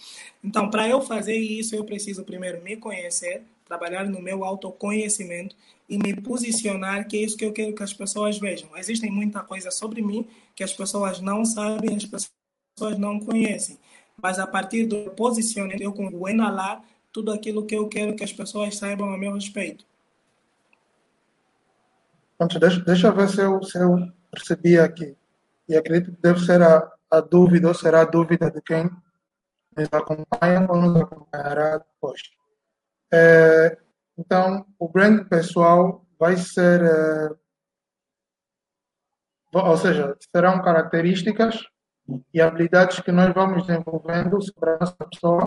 [0.43, 5.55] Então, para eu fazer isso, eu preciso primeiro me conhecer, trabalhar no meu autoconhecimento
[5.89, 8.76] e me posicionar, que é isso que eu quero que as pessoas vejam.
[8.76, 13.79] Existem muita coisa sobre mim que as pessoas não sabem, as pessoas não conhecem.
[14.20, 18.33] Mas a partir do posicionamento, eu consigo inalar tudo aquilo que eu quero que as
[18.33, 19.85] pessoas saibam a meu respeito.
[22.61, 23.97] Deixa, deixa eu ver se eu, se eu
[24.30, 25.16] percebi aqui.
[25.68, 28.89] E acredito que deve ser a, a dúvida, ou será a dúvida de quem
[29.76, 32.20] nos acompanha ou nos acompanhará depois.
[33.12, 33.76] É,
[34.16, 37.30] então, o brand pessoal vai ser, é,
[39.53, 41.64] ou seja, serão características
[42.32, 45.47] e habilidades que nós vamos desenvolvendo sobre a nossa pessoa,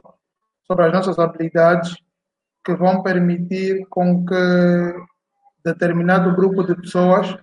[0.65, 1.95] sobre as nossas habilidades,
[2.63, 5.10] que vão permitir com que
[5.63, 7.35] determinado grupo de pessoas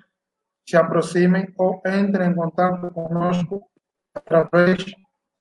[0.69, 3.63] se aproximem ou entrem em contato conosco
[4.15, 4.85] através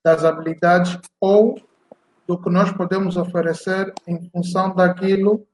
[0.04, 1.60] das habilidades ou
[2.26, 5.46] do que nós podemos oferecer em função daquilo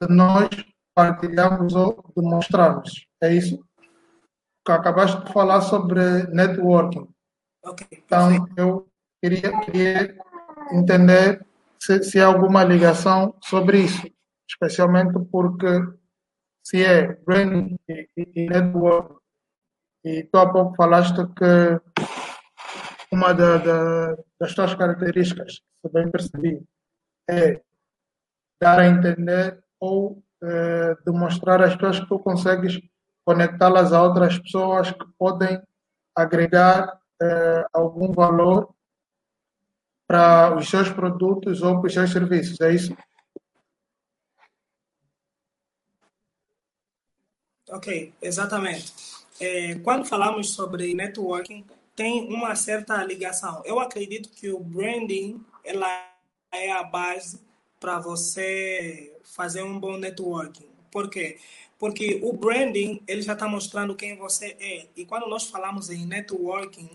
[0.00, 0.48] que nós
[0.94, 3.06] partilhamos ou demonstramos.
[3.22, 3.64] É isso?
[4.64, 7.08] Que acabaste de falar sobre networking.
[7.92, 8.88] Então, eu
[9.22, 10.16] queria, queria
[10.72, 11.44] entender
[11.80, 14.08] se, se há alguma ligação sobre isso,
[14.48, 15.66] especialmente porque
[16.68, 16.84] se
[17.24, 19.16] branding e, e network,
[20.04, 21.80] e tu há pouco falaste que
[23.10, 26.62] uma da, da, das tuas características, se bem percebi,
[27.28, 27.62] é
[28.60, 30.22] dar a entender ou
[31.04, 32.80] demonstrar às pessoas que tu consegues
[33.24, 35.60] conectá-las a outras pessoas que podem
[36.14, 37.00] agregar
[37.72, 38.74] algum valor
[40.06, 42.96] para os seus produtos ou para os seus serviços, é isso?
[47.70, 48.92] Ok, exatamente.
[49.40, 51.64] É, quando falamos sobre networking,
[51.94, 53.62] tem uma certa ligação.
[53.64, 55.86] Eu acredito que o branding ela
[56.52, 57.40] é a base
[57.78, 60.68] para você fazer um bom networking.
[60.90, 61.38] Por quê?
[61.78, 64.86] Porque o branding ele já está mostrando quem você é.
[64.96, 66.90] E quando nós falamos em networking,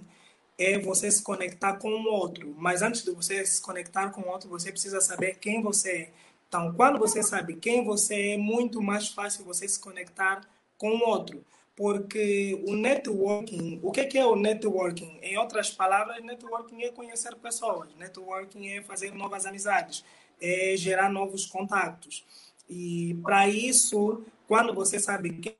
[0.58, 2.54] é você se conectar com o outro.
[2.58, 6.12] Mas antes de você se conectar com o outro, você precisa saber quem você é.
[6.48, 10.42] Então, quando você sabe quem você é, é muito mais fácil você se conectar
[10.84, 11.42] com o outro
[11.76, 15.18] porque o networking, o que é o networking?
[15.22, 20.04] Em outras palavras, networking é conhecer pessoas, networking é fazer novas amizades,
[20.40, 22.24] é gerar novos contatos.
[22.70, 25.56] E para isso, quando você sabe quem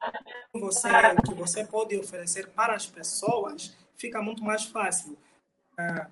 [0.54, 5.18] você é, o que você pode oferecer para as pessoas, fica muito mais fácil.
[5.76, 6.12] Ah,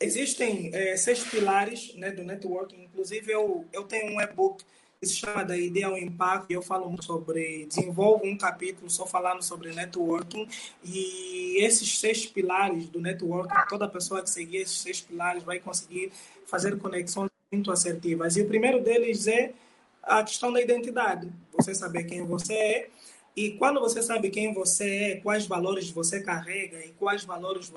[0.00, 4.64] existem é, seis pilares né, do networking, inclusive eu, eu tenho um e-book
[5.00, 6.50] que se chama da ideia ao impacto.
[6.50, 10.46] Eu falo sobre, desenvolvo um capítulo só falando sobre networking
[10.84, 16.12] e esses seis pilares do networking, toda pessoa que seguir esses seis pilares vai conseguir
[16.44, 18.36] fazer conexões muito assertivas.
[18.36, 19.54] E o primeiro deles é
[20.02, 21.32] a questão da identidade.
[21.56, 22.90] Você saber quem você é
[23.34, 27.72] e quando você sabe quem você é, quais valores você carrega e quais valores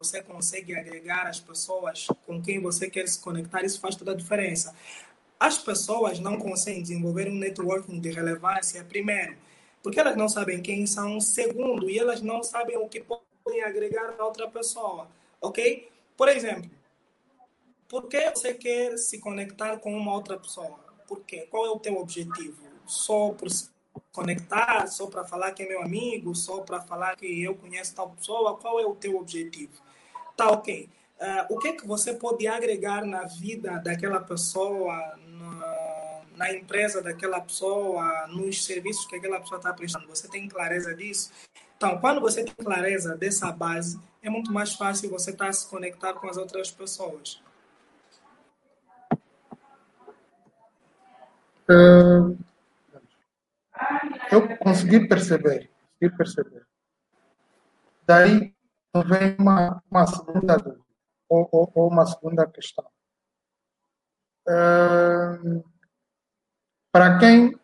[0.00, 4.14] você consegue agregar às pessoas com quem você quer se conectar, isso faz toda a
[4.14, 4.74] diferença.
[5.38, 9.36] As pessoas não conseguem desenvolver um networking de relevância, primeiro,
[9.82, 14.14] porque elas não sabem quem são, segundo, e elas não sabem o que podem agregar
[14.18, 15.08] a outra pessoa,
[15.40, 15.88] ok?
[16.16, 16.68] Por exemplo,
[17.88, 20.78] por que você quer se conectar com uma outra pessoa?
[21.06, 21.46] Por quê?
[21.50, 22.60] Qual é o teu objetivo?
[22.84, 23.70] Só por se
[24.12, 28.10] conectar, só para falar que é meu amigo, só para falar que eu conheço tal
[28.10, 28.56] pessoa?
[28.56, 29.72] Qual é o teu objetivo?
[30.36, 30.88] Tá ok.
[31.18, 34.94] Uh, o que é que você pode agregar na vida daquela pessoa,
[35.26, 40.06] na, na, empresa daquela pessoa, nos serviços que aquela pessoa está prestando?
[40.06, 41.32] Você tem clareza disso?
[41.76, 45.68] Então, quando você tem clareza dessa base, é muito mais fácil você estar tá se
[45.68, 47.42] conectar com as outras pessoas.
[51.68, 52.38] Uh,
[54.30, 56.66] eu consegui perceber, consegui perceber.
[58.06, 58.54] Daí
[59.04, 60.87] vem uma, uma segunda dúvida
[61.28, 62.86] ou, ou, ou uma segunda questão.
[64.48, 65.62] Uh,
[66.90, 67.54] para quem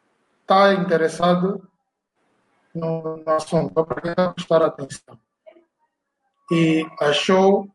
[0.42, 1.66] está interessado
[2.74, 5.18] no, no assunto, para quem está prestar atenção
[6.50, 7.68] e achou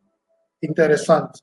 [0.62, 1.42] interessante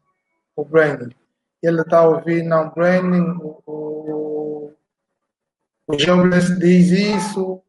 [0.56, 1.14] o branding,
[1.62, 4.74] ele está ouvir, não, branding, o, o,
[5.88, 7.62] o diz isso,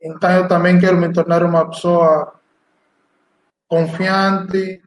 [0.00, 2.40] então eu também quero me tornar uma pessoa
[3.68, 4.82] confiante,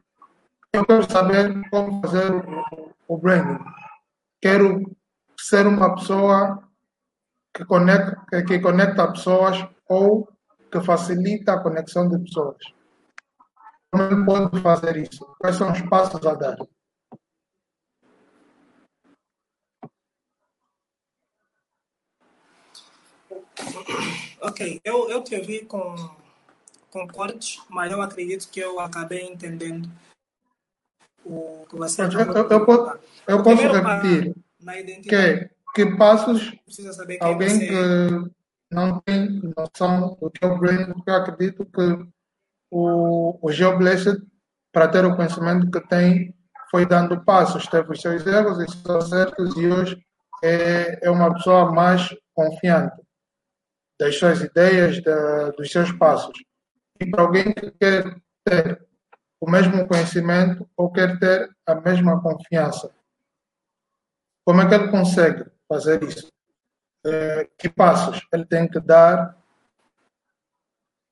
[0.74, 3.64] eu quero saber como fazer o, o branding.
[4.42, 4.96] Quero
[5.40, 6.64] ser uma pessoa
[7.54, 9.58] que conecta, que conecta pessoas
[9.88, 10.30] ou
[10.72, 12.58] que facilita a conexão de pessoas.
[13.92, 15.26] Como ele pode fazer isso?
[15.40, 16.58] Quais são os passos a dar?
[24.42, 25.96] Ok, eu, eu te ouvi com,
[26.92, 29.90] com cortes, mas eu acredito que eu acabei entendendo
[31.26, 33.00] o que você Eu, eu, eu, posso, perguntar.
[33.28, 36.54] eu posso repetir na que, identidade, que passos
[37.22, 37.68] alguém você é.
[37.68, 38.32] que
[38.72, 42.08] não tem noção do que é o brain, porque eu acredito que
[42.72, 44.22] o, o GeoBlessed,
[44.72, 46.36] para ter o conhecimento que tem,
[46.70, 49.98] foi dando passos, teve os seus erros e os seus acertos e hoje
[50.44, 53.02] é, é uma pessoa mais confiante
[54.00, 56.38] das suas ideias, da, dos seus passos.
[57.00, 58.16] E para alguém que quer
[58.46, 58.89] ter
[59.40, 62.92] o mesmo conhecimento ou quer ter a mesma confiança,
[64.46, 66.28] como é que ele consegue fazer isso?
[67.06, 69.38] Eh, que passos ele tem que dar?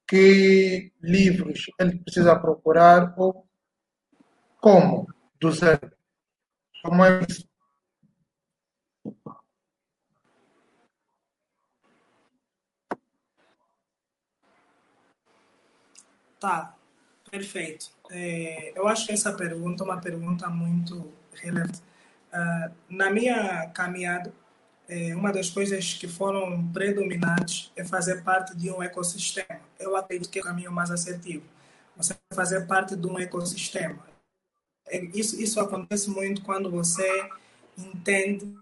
[0.07, 3.13] Que livros ele precisa procurar?
[3.17, 3.47] Ou
[4.59, 5.07] como?
[5.39, 5.91] Do zero.
[6.81, 7.47] Como é isso?
[16.39, 16.75] Tá,
[17.31, 17.96] perfeito.
[18.09, 21.81] É, eu acho que essa pergunta é uma pergunta muito relevante.
[22.31, 24.33] Ah, na minha caminhada,
[24.87, 29.59] é, uma das coisas que foram predominantes é fazer parte de um ecossistema.
[29.79, 31.43] Eu acredito que é o caminho mais assertivo.
[31.97, 34.05] Você fazer parte de um ecossistema.
[34.87, 37.29] É, Isso, isso acontece muito quando você
[37.77, 38.55] entende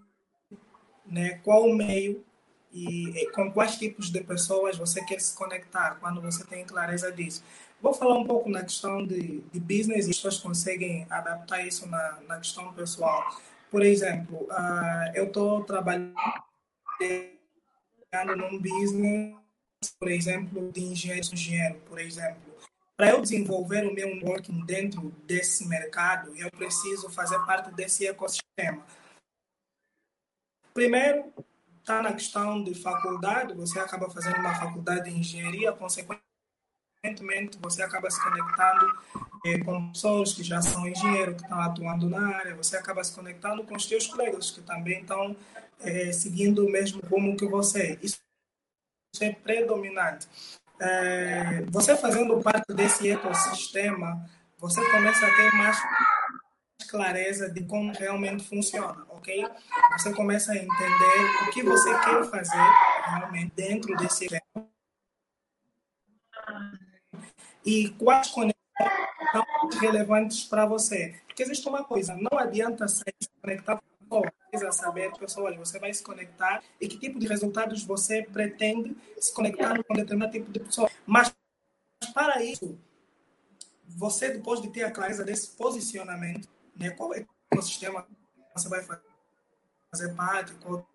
[1.06, 2.24] né, qual o meio
[2.72, 7.10] e, e com quais tipos de pessoas você quer se conectar, quando você tem clareza
[7.12, 7.42] disso.
[7.80, 12.20] Vou falar um pouco na questão de, de business as pessoas conseguem adaptar isso na,
[12.26, 13.22] na questão pessoal.
[13.70, 16.14] Por exemplo, ah, eu estou trabalhando
[18.36, 19.36] num business,
[19.98, 22.56] por exemplo, de engenheiro, engenheiro, por exemplo.
[22.96, 28.82] Para eu desenvolver o meu networking dentro desse mercado, eu preciso fazer parte desse ecossistema.
[30.72, 31.30] Primeiro,
[31.80, 36.24] está na questão de faculdade, você acaba fazendo uma faculdade de engenharia, consequentemente,
[37.60, 38.86] você acaba se conectando
[39.44, 43.14] eh, com pessoas que já são engenheiros, que estão atuando na área, você acaba se
[43.14, 45.36] conectando com os seus colegas que também estão
[45.80, 47.98] eh, seguindo o mesmo rumo que você.
[48.02, 48.18] Isso
[49.20, 50.26] é predominante.
[50.78, 54.28] É, você fazendo parte desse ecossistema,
[54.58, 55.78] você começa a ter mais
[56.88, 59.46] clareza de como realmente funciona, ok?
[59.92, 62.70] Você começa a entender o que você quer fazer
[63.04, 64.68] realmente dentro desse evento
[67.66, 68.56] e quais conexões
[69.32, 71.20] são relevantes para você.
[71.26, 73.04] Porque existe uma coisa, não adianta se
[73.42, 73.82] conectar com
[74.22, 78.96] pessoas, precisa saber, pessoas, você vai se conectar e que tipo de resultados você pretende
[79.18, 80.88] se conectar com determinado tipo de pessoa.
[81.04, 81.34] Mas
[82.14, 82.78] para isso,
[83.84, 88.06] você depois de ter a clareza desse posicionamento, né, qual é o ecossistema
[88.54, 88.82] você vai
[89.90, 90.86] fazer parte, qual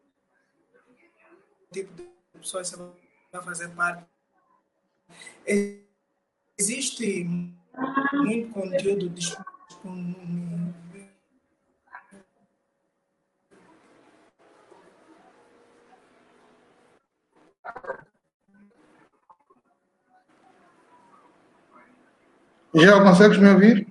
[1.71, 2.77] tipo de pessoas você
[3.31, 4.05] vai fazer parte.
[6.61, 7.27] Existe
[8.13, 10.73] muito conteúdo disponível.
[22.75, 23.90] Já consegues me ouvir?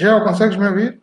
[0.00, 1.02] Já consegues me ouvir?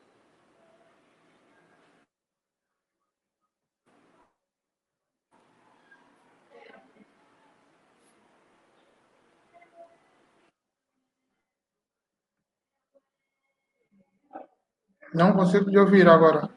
[15.13, 16.49] Não consigo te ouvir agora.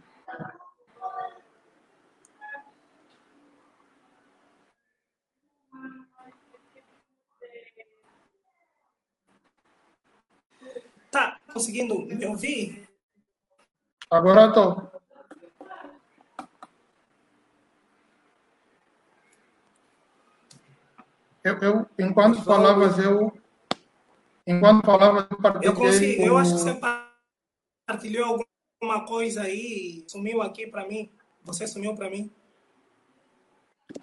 [11.10, 12.88] Tá conseguindo me ouvir?
[14.10, 14.90] Agora estou.
[21.42, 23.32] Eu, eu, enquanto falavas, eu.
[24.46, 26.80] Enquanto falavas, eu Eu partilhei consigo, eu acho que você
[27.86, 28.44] partilhou
[28.82, 31.10] alguma coisa aí, sumiu aqui para mim.
[31.44, 32.30] Você sumiu para mim.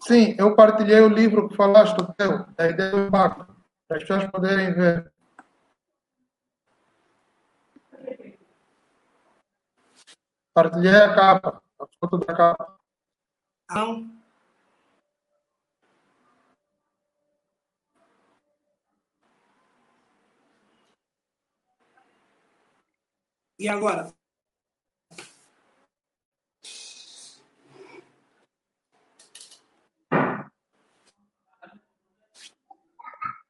[0.02, 3.56] Sim, eu partilhei o livro que falaste, o teu, da ideia do impacto,
[3.88, 5.12] para as pessoas poderem ver.
[10.58, 12.80] Partilhei a capa, a foto da capa.
[13.70, 14.10] Não.
[23.60, 24.12] E agora?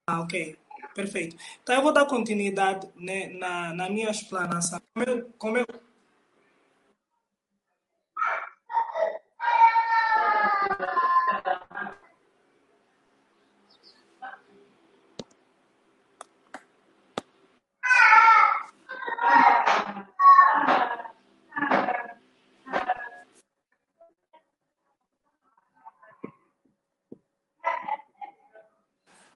[0.05, 0.59] Ah, ok.
[0.93, 1.37] Perfeito.
[1.63, 4.81] Então, eu vou dar continuidade né, na, na minha explanação.
[4.93, 5.65] Como eu, como eu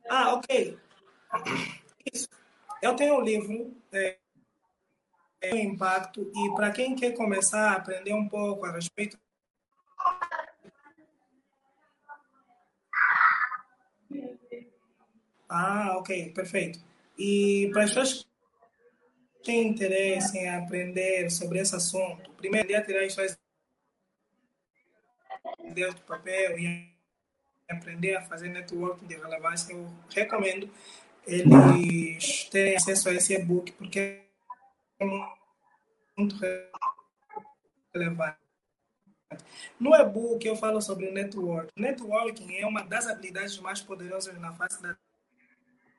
[0.10, 0.78] Ah, ok.
[2.14, 2.28] Isso.
[2.82, 4.18] Eu tenho um livro, é,
[5.40, 9.18] é, Impacto, e para quem quer começar a aprender um pouco a respeito.
[15.64, 16.80] Ah, ok, perfeito.
[17.16, 23.04] E para as pessoas que têm interesse em aprender sobre esse assunto, primeiro, dia tirar
[23.04, 23.38] as suas
[25.64, 26.92] ideias do papel e
[27.70, 30.68] aprender a fazer networking de relevância, eu recomendo
[31.28, 34.24] eles terem acesso a esse e-book, porque
[35.00, 35.06] é
[36.18, 36.36] muito
[37.94, 38.40] relevante.
[39.80, 41.70] No e-book eu falo sobre networking.
[41.80, 44.98] Networking é uma das habilidades mais poderosas na face da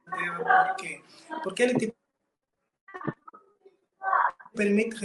[0.05, 0.65] Terra.
[0.69, 1.03] Por quê?
[1.43, 1.95] Porque ele te
[4.55, 4.97] permite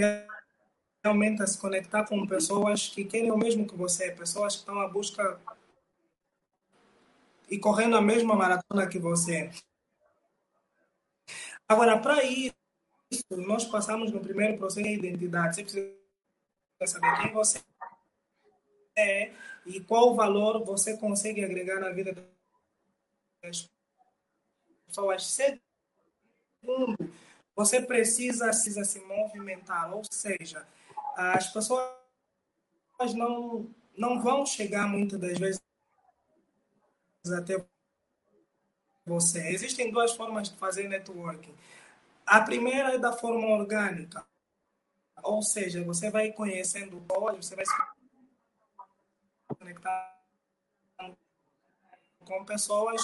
[1.04, 4.88] realmente se conectar com pessoas que querem o mesmo que você, pessoas que estão à
[4.88, 5.40] busca
[7.50, 9.50] e correndo a mesma maratona que você.
[11.68, 12.54] Agora, para isso,
[13.32, 15.56] nós passamos no primeiro processo de identidade.
[15.56, 17.62] Você precisa saber quem você
[18.98, 19.32] é
[19.66, 22.14] e qual valor você consegue agregar na vida
[23.44, 23.70] das
[24.88, 25.26] pessoas.
[25.26, 26.98] Segundo,
[27.56, 30.66] você precisa, precisa se movimentar, ou seja,
[31.16, 31.92] as pessoas
[33.16, 35.62] não, não vão chegar muitas das vezes
[37.36, 37.64] até
[39.06, 39.48] você.
[39.50, 41.56] Existem duas formas de fazer networking.
[42.26, 44.26] A primeira é da forma orgânica,
[45.24, 47.74] ou seja, você vai conhecendo pessoas, você vai se
[49.58, 50.18] conectar
[52.26, 53.02] com pessoas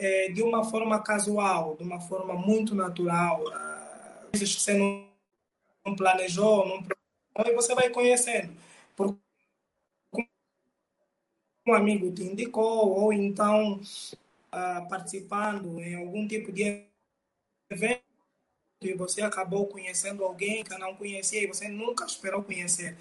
[0.00, 3.44] é, de uma forma casual, de uma forma muito natural.
[4.30, 6.84] Coisas que você não, planejou, não
[7.46, 8.52] e você vai conhecendo.
[8.96, 9.16] Por
[11.66, 16.84] um amigo te indicou, ou então uh, participando em algum tipo de
[17.70, 18.02] evento
[18.82, 22.96] e você acabou conhecendo alguém que não conhecia e você nunca esperou conhecer.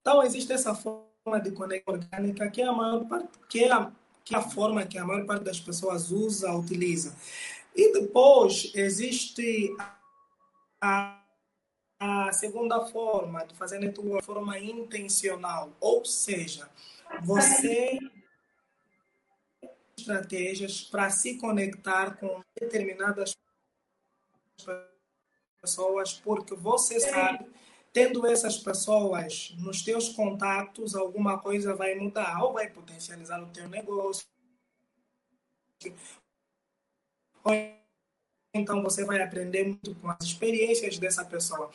[0.00, 3.92] Então, existe essa forma de conexão orgânica que a maior parte, que é a,
[4.26, 7.16] que é a forma que a maior parte das pessoas usa, utiliza.
[7.74, 9.72] E depois existe
[10.80, 11.22] a,
[12.00, 16.68] a segunda forma de fazer network, forma intencional, ou seja,
[17.22, 17.98] você
[19.96, 23.34] estratégias para se conectar com determinadas
[25.60, 27.46] pessoas, porque você sabe,
[27.96, 33.66] tendo essas pessoas nos teus contatos, alguma coisa vai mudar, ou vai potencializar o teu
[33.70, 34.26] negócio,
[38.52, 41.70] então você vai aprender muito com as experiências dessa pessoa.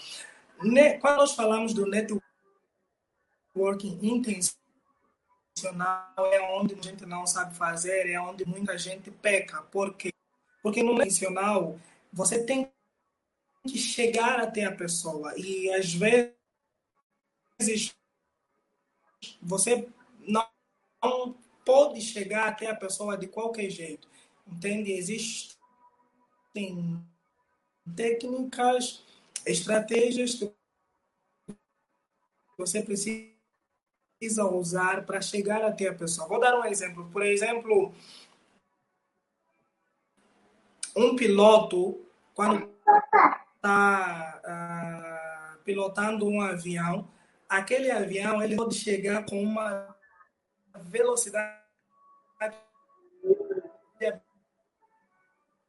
[0.60, 2.22] Quando nós falamos do networking
[4.04, 4.60] intensivo,
[6.32, 9.64] é onde a gente não sabe fazer, é onde muita gente peca.
[9.64, 10.14] Por quê?
[10.62, 11.80] Porque no intencional,
[12.14, 12.72] você tem
[13.68, 16.34] que chegar até a pessoa e às vezes
[19.42, 19.88] você
[20.20, 20.48] não,
[21.04, 21.34] não
[21.66, 24.10] pode chegar até a pessoa de qualquer jeito.
[24.48, 24.92] Entende?
[24.92, 25.64] Existem
[27.96, 29.04] técnicas,
[29.46, 30.52] estratégias que
[32.58, 33.32] você precisa
[34.52, 36.28] usar para chegar até a pessoa.
[36.28, 37.10] Vou dar um exemplo.
[37.12, 37.94] Por exemplo,
[40.96, 42.04] um piloto,
[42.34, 42.70] quando
[43.62, 47.08] está uh, ah, pilotando um avião,
[47.48, 49.96] aquele avião ele pode chegar com uma
[50.78, 51.62] velocidade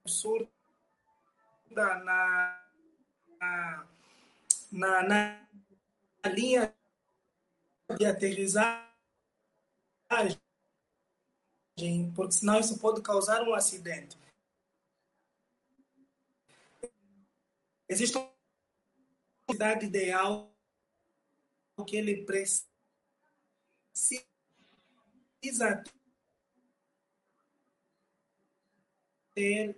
[0.04, 0.48] absurda
[1.74, 2.58] na,
[4.70, 5.38] na, na
[6.30, 6.74] linha
[7.98, 8.88] de aterrissagem,
[12.16, 14.21] porque senão isso pode causar um acidente.
[17.92, 18.32] Existe uma
[19.46, 20.50] velocidade ideal
[21.86, 22.64] que ele precisa
[29.34, 29.76] ter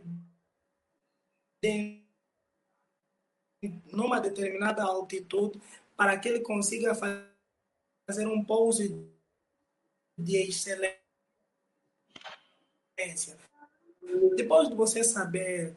[3.91, 5.61] numa determinada altitude
[5.97, 9.12] para que ele consiga fazer um pouso
[10.17, 10.97] de excelência.
[14.37, 15.77] Depois de você saber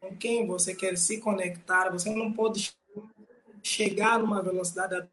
[0.00, 2.74] com, quem você quer se conectar, você não pode
[3.62, 5.06] chegar numa velocidade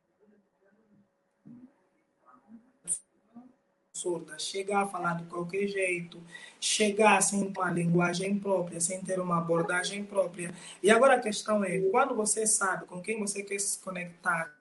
[3.93, 6.23] absurda, chegar a falar de qualquer jeito,
[6.59, 10.53] chegar sem uma linguagem própria, sem ter uma abordagem própria.
[10.81, 14.55] E agora a questão é, quando você sabe com quem você quer se conectar,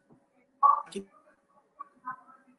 [0.90, 1.06] que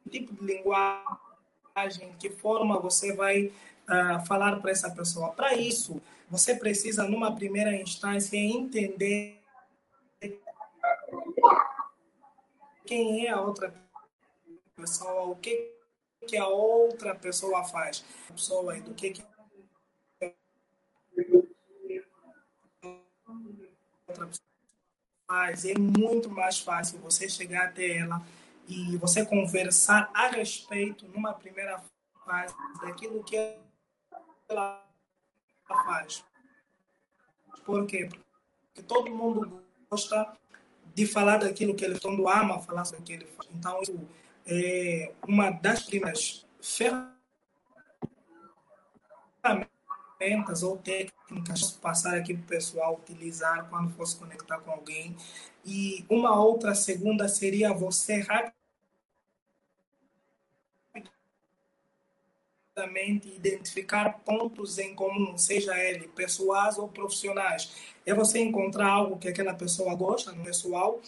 [0.08, 5.30] tipo de linguagem, que forma você vai uh, falar para essa pessoa.
[5.32, 6.00] Para isso,
[6.30, 9.40] você precisa, numa primeira instância, entender
[12.86, 13.74] quem é a outra
[14.76, 15.78] pessoa, o que
[16.26, 18.04] que a outra pessoa faz.
[18.28, 19.24] Pessoa do que, que
[24.06, 24.48] outra pessoa
[25.26, 25.64] faz.
[25.64, 28.24] É muito mais fácil você chegar até ela
[28.66, 31.82] e você conversar a respeito, numa primeira
[32.24, 33.36] fase, daquilo que
[34.48, 34.87] ela
[35.74, 36.24] faz.
[37.64, 38.08] Por quê?
[38.08, 40.32] Porque todo mundo gosta
[40.94, 43.48] de falar daquilo que ele todo ama falar sobre o que ele faz.
[43.54, 43.98] Então, isso
[44.46, 47.18] é uma das primeiras ferramentas
[50.62, 55.16] ou técnicas passar aqui para o pessoal utilizar quando for se conectar com alguém.
[55.64, 58.57] E uma outra segunda seria você rapidamente
[62.86, 67.70] identificar pontos em comum, seja ele pessoais ou profissionais.
[68.04, 71.00] É você encontrar algo que aquela pessoa gosta no pessoal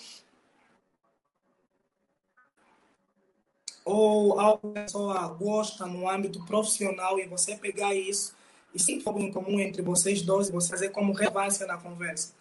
[3.84, 8.34] ou algo que a pessoa gosta no âmbito profissional e você pegar isso
[8.74, 12.32] e se for em comum entre vocês dois, você fazer como relevância na conversa.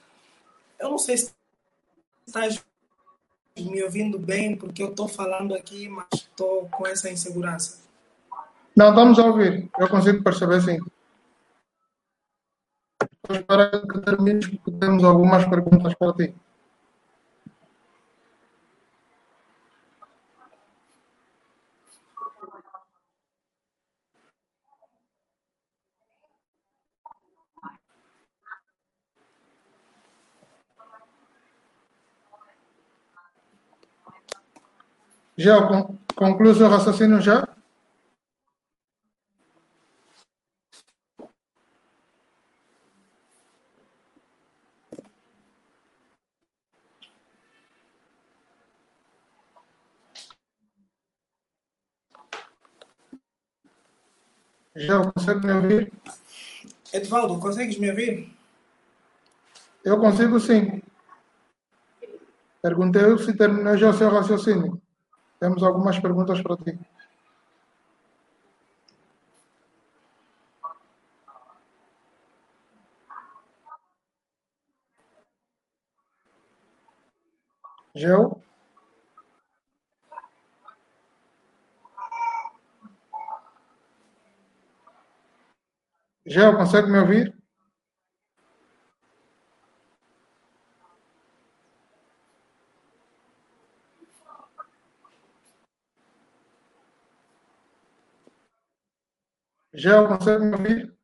[0.78, 1.34] Eu não sei se
[2.26, 2.64] estás
[3.58, 7.89] me ouvindo bem, porque eu estou falando aqui, mas estou com essa insegurança.
[8.76, 9.70] Não, estamos a ouvir.
[9.78, 10.80] Eu consigo perceber sim.
[13.30, 16.36] Espero que termines, porque temos algumas perguntas para ti.
[35.38, 35.56] Já
[36.16, 37.48] concluiu seu raciocínio já?
[54.80, 55.94] Já consegue me ouvir?
[56.94, 58.34] Edvaldo, consegues me ouvir?
[59.84, 60.82] Eu consigo sim.
[62.62, 64.82] Perguntei se terminou já o seu raciocínio.
[65.38, 66.80] Temos algumas perguntas para ti.
[77.96, 78.42] Gel?
[86.30, 87.34] Gel, consegue me ouvir?
[99.74, 100.99] Já consegue me ouvir?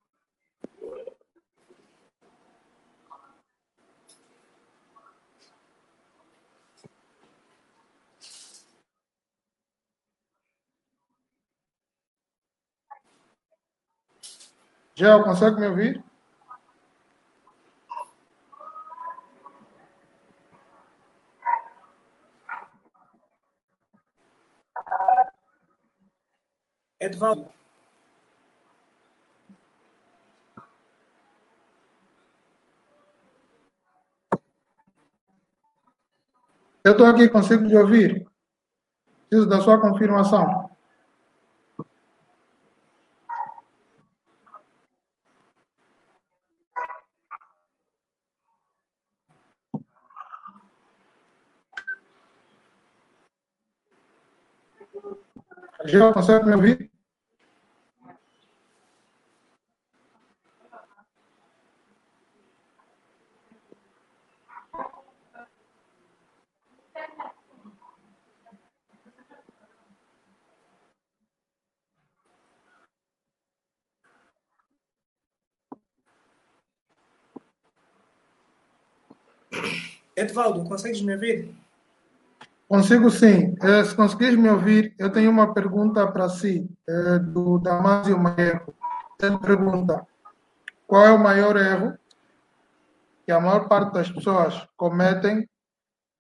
[14.98, 16.04] Já consegue me ouvir?
[27.00, 27.52] Edvaldo.
[36.86, 38.26] Eu estou aqui, consigo te ouvir.
[39.28, 40.65] Preciso da sua confirmação.
[55.88, 56.92] Já consegue me ouvir?
[80.16, 81.65] Edvaldo, consegues me ouvir?
[82.68, 83.56] Consigo sim.
[83.62, 88.74] Eh, se conseguires me ouvir, eu tenho uma pergunta para si, eh, do Damásio Maieco.
[89.22, 90.06] Ele pergunta,
[90.88, 91.98] qual é o maior erro
[93.24, 95.48] que a maior parte das pessoas cometem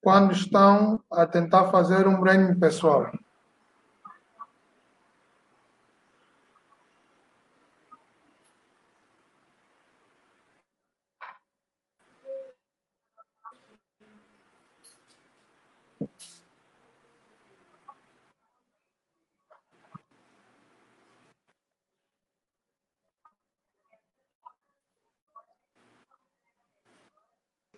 [0.01, 3.11] quando estão a tentar fazer um branding pessoal?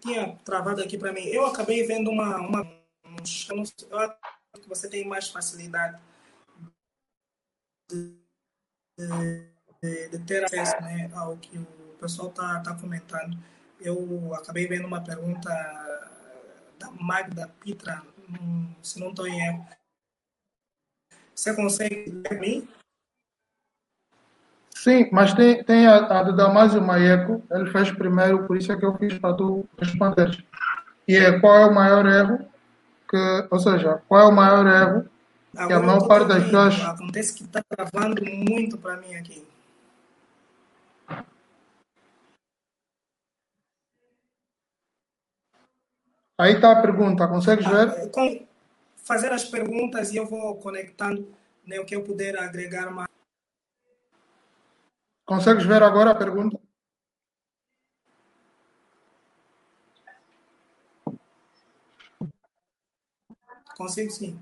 [0.07, 1.25] Tinha travado aqui para mim.
[1.25, 2.37] Eu acabei vendo uma.
[2.37, 5.99] uma eu acho que você tem mais facilidade
[7.89, 8.15] de,
[9.81, 11.65] de, de ter acesso né, ao que o
[11.99, 13.37] pessoal está tá comentando.
[13.79, 15.49] Eu acabei vendo uma pergunta
[16.79, 18.01] da Magda Pitra,
[18.81, 19.67] se não estou em erro.
[21.35, 22.67] Você consegue ler mim?
[24.83, 28.77] Sim, mas tem, tem a, a do Damásio Maieco, ele fez primeiro, por isso é
[28.77, 30.45] que eu fiz para tu responder.
[31.07, 32.39] E é qual é o maior erro
[33.09, 35.09] que, ou seja, qual é o maior erro
[35.55, 36.81] Agora que a maior parte das pessoas.
[36.81, 39.47] Acontece que está travando muito para mim aqui.
[46.37, 48.11] Aí está a pergunta, consegues Ah, ver?
[48.11, 48.45] com
[48.97, 51.27] fazer as perguntas e eu vou conectando
[51.65, 53.16] né, o que eu puder agregar mais.
[55.31, 56.57] Consegues ver agora a pergunta?
[63.77, 64.39] Consigo sim.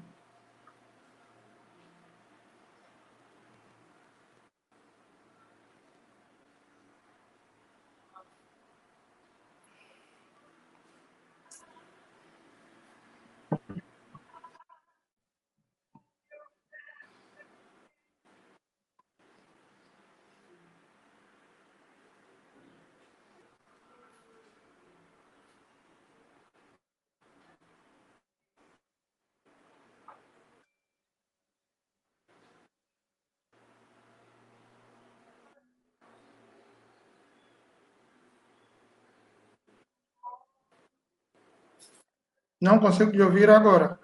[42.62, 44.00] Não consigo te ouvir agora.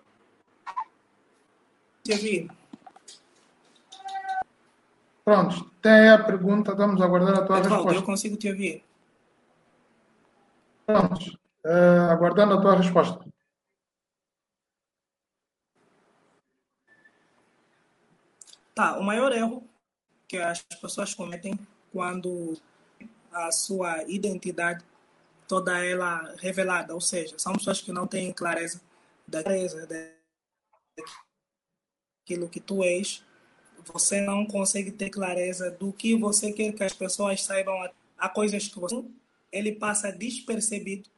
[2.04, 2.52] Te ouvir.
[5.24, 8.06] Pronto, tem aí a pergunta, estamos a aguardar a tua Edvaldo, eu resposta.
[8.06, 8.84] consigo te ouvir.
[10.86, 13.24] Pronto, eh, aguardando a tua resposta.
[18.74, 19.64] Tá, o maior erro
[20.28, 21.58] que as pessoas cometem
[21.92, 22.58] quando
[23.32, 24.84] a sua identidade
[25.52, 28.80] toda ela revelada, ou seja, são pessoas que não têm clareza
[29.28, 29.86] da clareza
[32.26, 33.22] daquilo que tu és,
[33.94, 37.76] você não consegue ter clareza do que você quer que as pessoas saibam.
[38.18, 39.04] Há coisas que você
[39.52, 41.10] ele passa despercebido,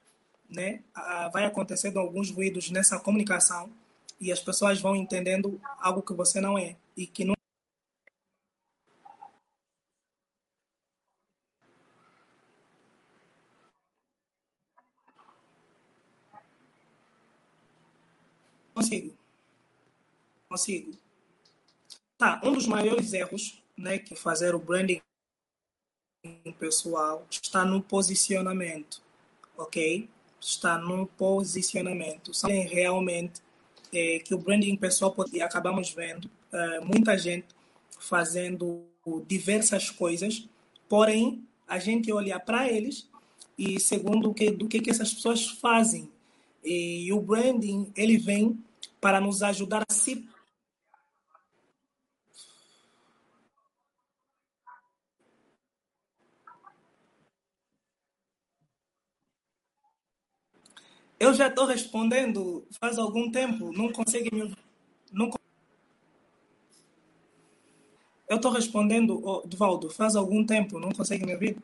[0.50, 0.82] né?
[1.32, 3.72] Vai acontecendo alguns ruídos nessa comunicação
[4.20, 7.36] e as pessoas vão entendendo algo que você não é e que não
[18.84, 19.14] consigo.
[20.50, 20.92] Consigo.
[22.18, 25.02] Tá, um dos maiores erros, né, que fazer o branding
[26.58, 29.02] pessoal está no posicionamento,
[29.58, 30.10] ok?
[30.40, 32.34] Está no posicionamento.
[32.34, 33.42] Sabem realmente
[33.92, 37.48] é, que o branding pessoal e acabamos vendo é, muita gente
[38.00, 38.86] fazendo
[39.28, 40.48] diversas coisas,
[40.88, 43.10] porém a gente olha para eles
[43.58, 46.10] e segundo o que do que que essas pessoas fazem
[46.64, 48.64] e o branding ele vem
[49.04, 50.26] para nos ajudar a se
[61.20, 64.54] Eu já estou respondendo faz algum tempo, não consegue me
[65.12, 65.30] não
[68.28, 71.58] Eu estou respondendo, oh, Divaldo, faz algum tempo, não consegue me ouvir?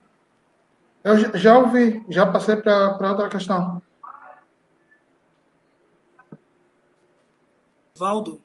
[1.04, 3.82] Eu já- ouvi, já passei para outra questão.
[8.00, 8.42] Divaldo,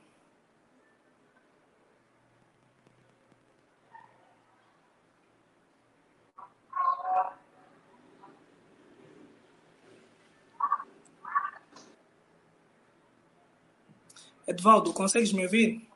[14.45, 15.89] Edvaldo, consegues me ouvir?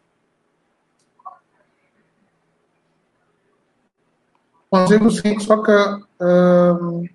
[4.70, 5.72] Consigo sim, só que
[6.20, 7.08] hum,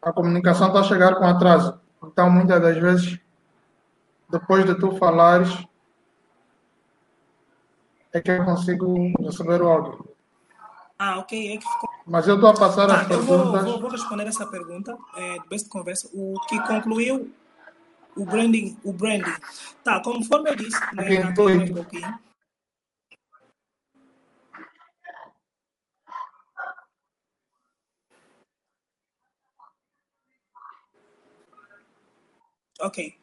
[0.00, 1.80] a comunicação está a chegar com atraso.
[2.04, 3.18] Então, muitas das vezes,
[4.30, 5.48] depois de tu falares,
[8.12, 10.16] é que eu consigo receber o áudio.
[10.98, 11.54] Ah, ok.
[11.54, 11.90] É que ficou...
[12.06, 13.64] Mas eu estou a passar Tá, as eu vou, perguntas.
[13.64, 16.10] vou, vou responder essa pergunta é, do Best Conversa.
[16.12, 17.32] O que concluiu
[18.16, 19.34] o branding, o branding.
[19.84, 21.56] Tá, conforme eu disse, né, Ok, na foi.
[21.58, 22.18] um pouquinho.
[32.80, 33.19] Ok.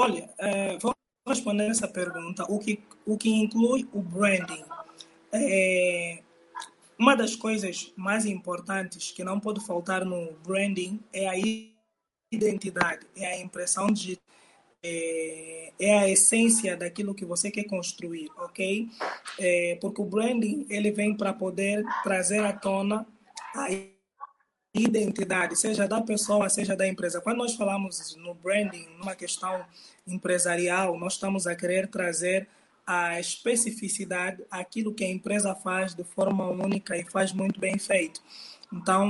[0.00, 0.94] Olha, eh, vou
[1.28, 2.44] responder essa pergunta.
[2.48, 4.64] O que, o que inclui o branding?
[5.30, 6.22] É,
[6.98, 11.34] uma das coisas mais importantes que não pode faltar no branding é a
[12.32, 14.24] identidade, é a impressão digital,
[14.82, 18.88] é, é a essência daquilo que você quer construir, ok?
[19.38, 23.06] É, porque o branding ele vem para poder trazer à tona
[23.54, 23.68] a
[24.72, 27.20] identidade, seja da pessoa, seja da empresa.
[27.20, 29.64] Quando nós falamos no branding, numa questão
[30.06, 32.48] empresarial, nós estamos a querer trazer
[32.86, 38.22] a especificidade, aquilo que a empresa faz de forma única e faz muito bem feito.
[38.72, 39.06] Então,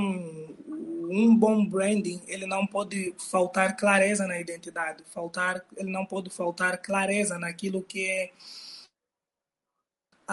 [1.09, 6.77] um bom branding, ele não pode faltar clareza na identidade, faltar, ele não pode faltar
[6.81, 8.31] clareza naquilo que é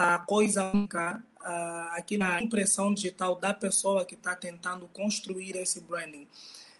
[0.01, 5.81] a coisa única, a, aquilo, a impressão digital da pessoa que está tentando construir esse
[5.81, 6.25] branding.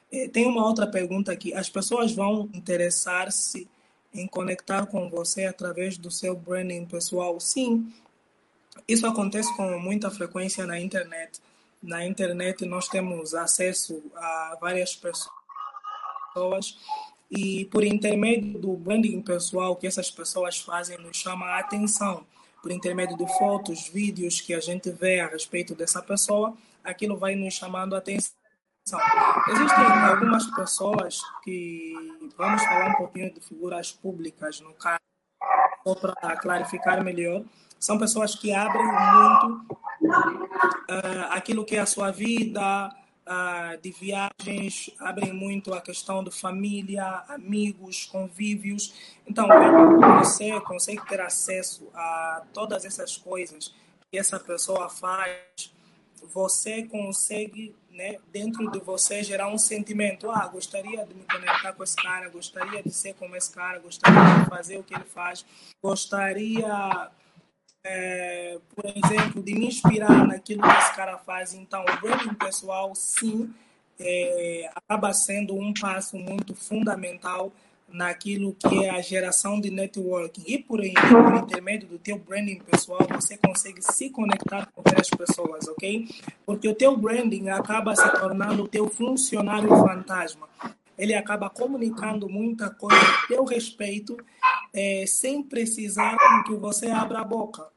[0.10, 1.54] Eh, Tem uma outra pergunta aqui.
[1.54, 3.68] As pessoas vão interessar-se
[4.14, 7.38] em conectar com você através do seu branding pessoal?
[7.42, 7.92] Sim,
[8.88, 11.42] isso acontece com muita frequência na internet.
[11.84, 16.78] Na internet nós temos acesso a várias pessoas
[17.30, 22.26] e por intermédio do branding pessoal que essas pessoas fazem nos chama a atenção.
[22.62, 27.36] Por intermédio de fotos, vídeos que a gente vê a respeito dessa pessoa, aquilo vai
[27.36, 28.34] nos chamando a atenção.
[29.50, 31.94] Existem algumas pessoas que,
[32.38, 35.00] vamos falar um pouquinho de figuras públicas, no caso,
[36.02, 37.44] para clarificar melhor,
[37.80, 42.92] são pessoas que abrem muito uh, aquilo que é a sua vida,
[43.30, 48.94] uh, de viagens, abrem muito a questão de família, amigos, convívios.
[49.28, 49.48] Então,
[50.18, 53.74] você consegue ter acesso a todas essas coisas
[54.12, 55.72] que essa pessoa faz,
[56.34, 60.30] você consegue, né, dentro de você, gerar um sentimento.
[60.32, 64.44] Ah, gostaria de me conectar com esse cara, gostaria de ser como esse cara, gostaria
[64.44, 65.46] de fazer o que ele faz,
[65.82, 67.12] gostaria
[67.84, 71.54] é, por exemplo, de me inspirar naquilo que esse cara faz.
[71.54, 73.54] Então, o branding pessoal, sim,
[74.00, 77.52] é, acaba sendo um passo muito fundamental
[77.92, 80.44] naquilo que é a geração de networking.
[80.46, 85.10] E por, aí, por intermédio do teu branding pessoal, você consegue se conectar com outras
[85.10, 86.08] pessoas, ok?
[86.46, 90.48] Porque o teu branding acaba se tornando o teu funcionário fantasma.
[91.00, 94.18] Ele acaba comunicando muita coisa a teu respeito,
[94.74, 97.72] é, sem precisar que você abra a boca.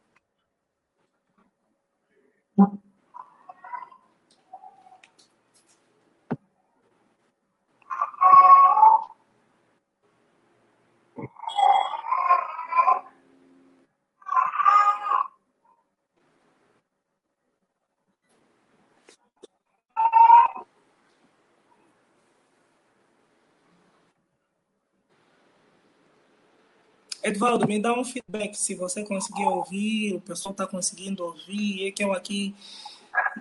[27.22, 31.92] Edvaldo, me dá um feedback se você conseguiu ouvir, o pessoal está conseguindo ouvir, é
[31.92, 32.54] que eu aqui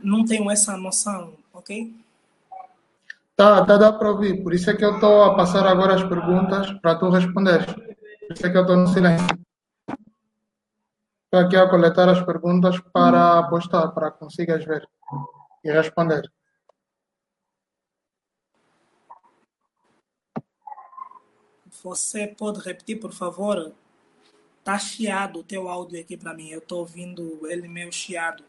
[0.04, 1.94] não tenho essa noção, ok?
[3.36, 4.44] Tá, tá, dá para ouvir.
[4.44, 7.66] Por isso é que eu estou a passar agora as perguntas para tu responder.
[7.66, 9.28] Por isso é que eu estou no silêncio.
[11.26, 14.88] Estou aqui a coletar as perguntas para postar, para que consigas ver
[15.64, 16.30] e responder.
[21.84, 23.74] Você pode repetir, por favor?
[24.64, 26.50] Tá chiado o teu áudio aqui para mim.
[26.50, 28.44] Eu estou ouvindo ele meio chiado.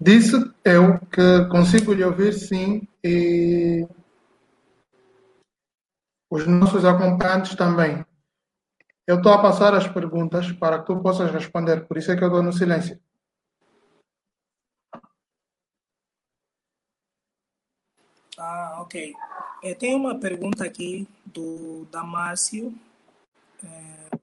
[0.00, 3.86] Disse eu que consigo lhe ouvir sim e
[6.30, 8.04] os nossos acompanhantes também.
[9.06, 12.22] Eu estou a passar as perguntas para que tu possas responder, por isso é que
[12.22, 13.00] eu estou no silêncio.
[18.38, 19.12] Ah, ok.
[19.64, 22.72] É, tem uma pergunta aqui do Damásio
[23.64, 24.16] é,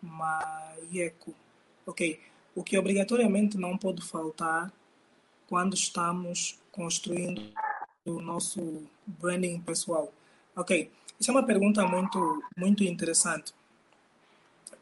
[0.00, 1.34] Maieco.
[1.86, 2.18] Ok.
[2.54, 4.72] O que obrigatoriamente não pode faltar
[5.46, 7.52] quando estamos construindo
[8.06, 10.10] o nosso branding pessoal.
[10.56, 10.90] Ok.
[11.20, 13.52] Isso é uma pergunta muito, muito interessante.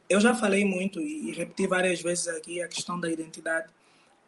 [0.08, 3.68] Eu já falei muito e repeti várias vezes aqui a questão da identidade.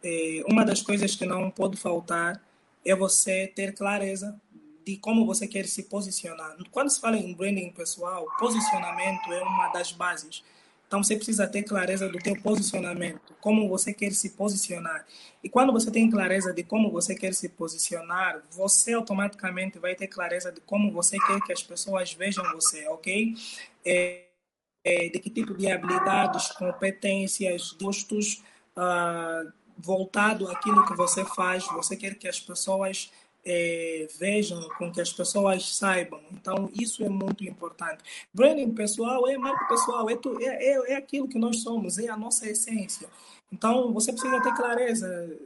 [0.03, 2.41] É, uma das coisas que não pode faltar
[2.87, 4.39] é você ter clareza
[4.85, 6.55] de como você quer se posicionar.
[6.71, 10.41] Quando se fala em branding pessoal, posicionamento é uma das bases.
[10.87, 15.05] Então você precisa ter clareza do teu posicionamento, como você quer se posicionar.
[15.43, 20.07] E quando você tem clareza de como você quer se posicionar, você automaticamente vai ter
[20.07, 23.35] clareza de como você quer que as pessoas vejam você, ok?
[23.85, 24.27] É,
[24.85, 28.41] é, de que tipo de habilidades, competências, gostos
[28.77, 31.65] uh, voltado àquilo que você faz.
[31.67, 33.11] Você quer que as pessoas
[33.45, 36.19] é, vejam, com que as pessoas saibam.
[36.31, 38.03] Então, isso é muito importante.
[38.33, 42.09] Branding pessoal é marca pessoal, é, tu, é, é, é aquilo que nós somos, é
[42.09, 43.07] a nossa essência.
[43.51, 45.37] Então, você precisa ter clareza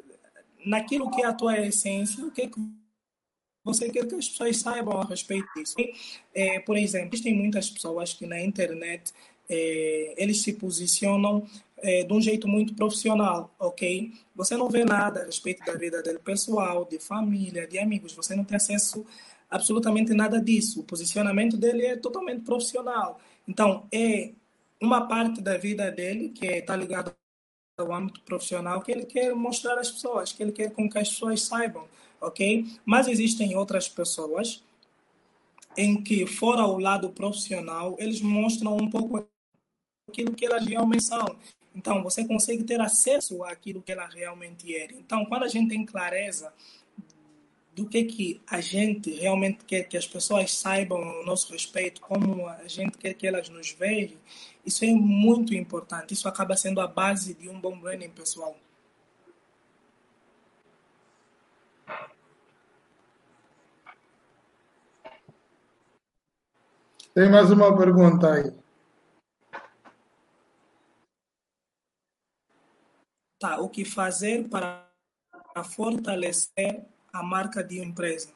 [0.66, 2.60] naquilo que é a tua essência, o que, é que
[3.64, 5.76] você quer que as pessoas saibam a respeito disso.
[6.34, 9.14] É, por exemplo, existem muitas pessoas que na internet
[9.52, 11.46] é, eles se posicionam
[11.78, 14.14] é, de um jeito muito profissional, ok?
[14.34, 18.34] Você não vê nada a respeito da vida dele pessoal, de família, de amigos, você
[18.34, 19.06] não tem acesso
[19.50, 20.80] a absolutamente nada disso.
[20.80, 23.20] O posicionamento dele é totalmente profissional.
[23.46, 24.32] Então, é
[24.80, 27.14] uma parte da vida dele que está ligada
[27.78, 31.10] ao âmbito profissional que ele quer mostrar às pessoas, que ele quer com que as
[31.10, 31.86] pessoas saibam,
[32.22, 32.66] ok?
[32.86, 34.64] Mas existem outras pessoas
[35.78, 39.26] em que, fora o lado profissional, eles mostram um pouco
[40.12, 41.38] aquilo que elas realmente são.
[41.74, 44.88] Então, você consegue ter acesso àquilo que ela realmente é.
[44.94, 46.54] Então, quando a gente tem clareza
[47.74, 52.48] do que, que a gente realmente quer que as pessoas saibam a nosso respeito, como
[52.48, 54.18] a gente quer que elas nos vejam,
[54.66, 56.14] isso é muito importante.
[56.14, 58.56] Isso acaba sendo a base de um bom branding pessoal.
[67.14, 68.61] Tem mais uma pergunta aí.
[73.42, 74.86] Tá, o que fazer para
[75.64, 78.30] fortalecer a marca de empresa?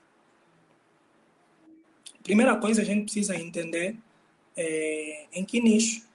[2.24, 3.96] Primeira coisa, a gente precisa entender
[4.58, 6.08] é, em que nicho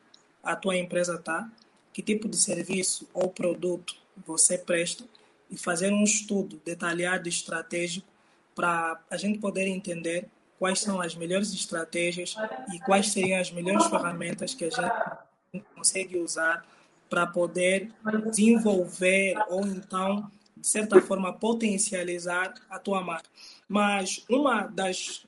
[0.43, 1.49] a tua empresa está,
[1.93, 3.95] que tipo de serviço ou produto
[4.27, 5.05] você presta
[5.49, 8.09] e fazer um estudo detalhado e estratégico
[8.57, 10.27] para a gente poder entender
[10.59, 12.35] quais são as melhores estratégias
[12.75, 16.67] e quais seriam as melhores ferramentas que a gente consegue usar
[17.11, 17.93] para poder
[18.31, 23.29] desenvolver ou então, de certa forma, potencializar a tua marca.
[23.69, 25.27] Mas uma das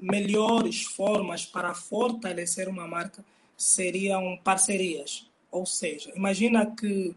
[0.00, 3.24] melhores formas para fortalecer uma marca
[3.56, 5.26] seriam parcerias.
[5.50, 7.16] Ou seja, imagina que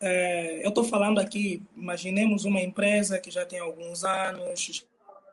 [0.00, 4.84] é, eu estou falando aqui, imaginemos uma empresa que já tem alguns anos,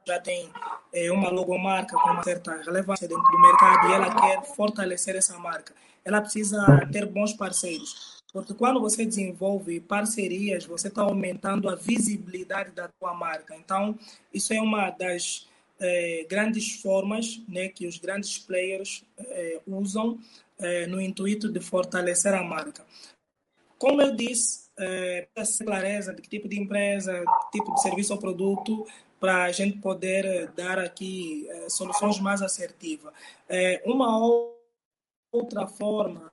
[0.06, 0.50] já tem
[0.94, 5.38] é, uma logomarca com uma certa relevância dentro do mercado e ela quer fortalecer essa
[5.40, 5.74] marca
[6.04, 8.20] ela precisa ter bons parceiros.
[8.32, 13.56] Porque quando você desenvolve parcerias, você está aumentando a visibilidade da tua marca.
[13.56, 13.98] Então,
[14.32, 15.48] isso é uma das
[15.80, 20.20] eh, grandes formas né, que os grandes players eh, usam
[20.60, 22.86] eh, no intuito de fortalecer a marca.
[23.78, 28.14] Como eu disse, é, essa clareza de que tipo de empresa, que tipo de serviço
[28.14, 28.86] ou produto,
[29.22, 33.14] para a gente poder dar aqui soluções mais assertivas.
[33.86, 34.59] uma outra
[35.78, 36.32] forma,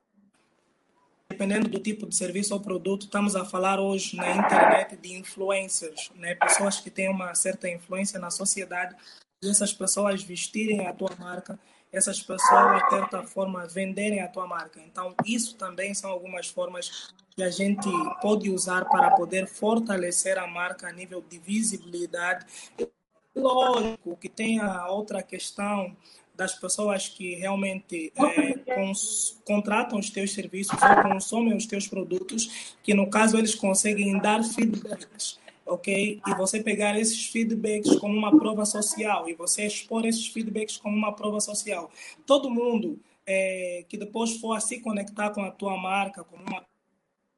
[1.29, 6.11] dependendo do tipo de serviço ou produto, estamos a falar hoje na internet de influencers,
[6.15, 6.35] né?
[6.35, 8.95] pessoas que têm uma certa influência na sociedade
[9.43, 11.59] e essas pessoas vestirem a tua marca,
[11.91, 14.81] essas pessoas, de certa forma, venderem a tua marca.
[14.81, 17.87] Então, isso também são algumas formas que a gente
[18.19, 22.45] pode usar para poder fortalecer a marca a nível de visibilidade.
[23.35, 25.95] Lógico que tem a outra questão
[26.37, 32.77] das pessoas que realmente é, cons, contratam os teus serviços ou consomem os teus produtos,
[32.83, 36.21] que no caso eles conseguem dar feedbacks, ok?
[36.25, 40.95] E você pegar esses feedbacks como uma prova social e você expor esses feedbacks como
[40.95, 41.91] uma prova social.
[42.23, 46.63] Todo mundo é, que depois for se conectar com a tua marca, como uma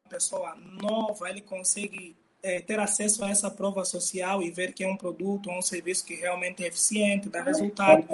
[0.09, 4.87] pessoa nova, ele consegue é, ter acesso a essa prova social e ver que é
[4.87, 8.05] um produto ou um serviço que realmente é eficiente, dá resultado.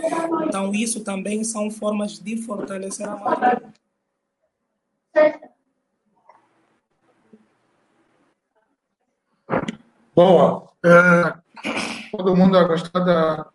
[0.47, 3.73] Então, isso também são formas de fortalecer a marca.
[10.15, 10.71] Boa.
[10.83, 11.35] É,
[12.11, 13.49] todo mundo vai gostar da,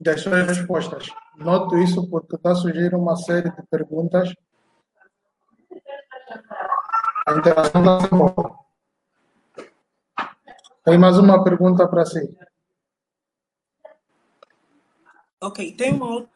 [0.00, 1.06] das suas respostas.
[1.36, 4.34] Noto isso porque está surgindo uma série de perguntas.
[7.26, 8.63] A interação está boa.
[10.84, 12.20] Tem mais uma pergunta para si.
[15.40, 16.28] Ok, tem uma,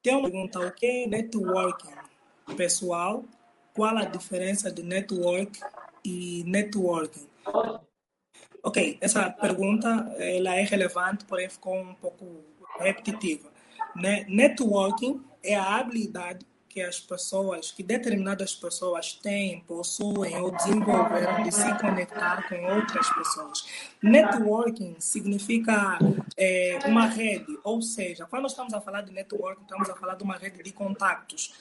[0.00, 0.60] tem uma pergunta.
[0.60, 1.90] O que é networking
[2.56, 3.24] pessoal?
[3.74, 5.58] Qual a diferença de network
[6.04, 7.28] e networking?
[8.62, 9.88] Ok, essa pergunta
[10.18, 12.44] ela é relevante, porém ficou um pouco
[12.78, 13.50] repetitiva.
[14.28, 21.52] Networking é a habilidade que as pessoas, que determinadas pessoas têm, possuem ou desenvolveram de
[21.52, 23.66] se conectar com outras pessoas.
[24.00, 25.98] Networking significa
[26.36, 30.22] é, uma rede, ou seja, quando estamos a falar de networking, estamos a falar de
[30.22, 31.52] uma rede de contatos.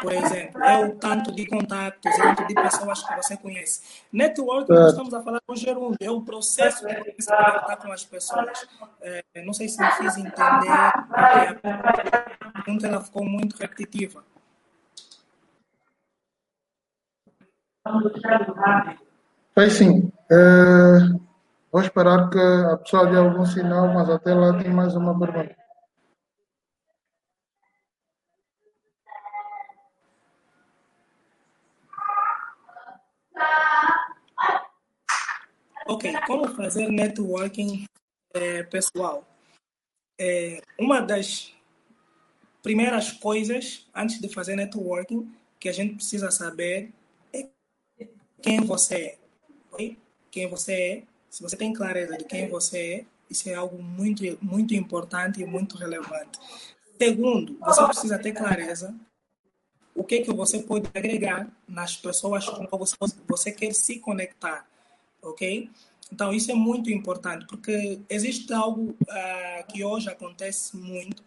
[0.00, 4.02] Por exemplo, é o tanto de contatos, é o tanto de pessoas que você conhece.
[4.12, 8.04] Networking, nós estamos a falar do gerúndio, é o processo de se conectar com as
[8.04, 8.66] pessoas.
[9.00, 12.08] É, não sei se me fiz entender, porque
[12.40, 14.22] a pergunta ela ficou muito repetitiva.
[19.54, 20.12] Fez sim.
[20.30, 20.98] É,
[21.72, 25.61] vou esperar que a pessoa dê algum sinal, mas até lá tem mais uma pergunta.
[35.86, 37.84] Ok, como fazer networking
[38.34, 39.26] é, pessoal?
[40.18, 41.52] É, uma das
[42.62, 46.92] primeiras coisas antes de fazer networking que a gente precisa saber
[47.32, 47.48] é
[48.40, 49.18] quem você
[49.78, 49.96] é.
[50.30, 51.02] Quem você é.
[51.28, 55.46] Se você tem clareza de quem você é, isso é algo muito, muito importante e
[55.46, 56.38] muito relevante.
[57.00, 58.94] Segundo, você precisa ter clareza
[59.94, 62.96] o que que você pode agregar nas pessoas com quem você,
[63.26, 64.66] você quer se conectar
[65.22, 65.70] ok?
[66.12, 71.24] Então, isso é muito importante, porque existe algo uh, que hoje acontece muito,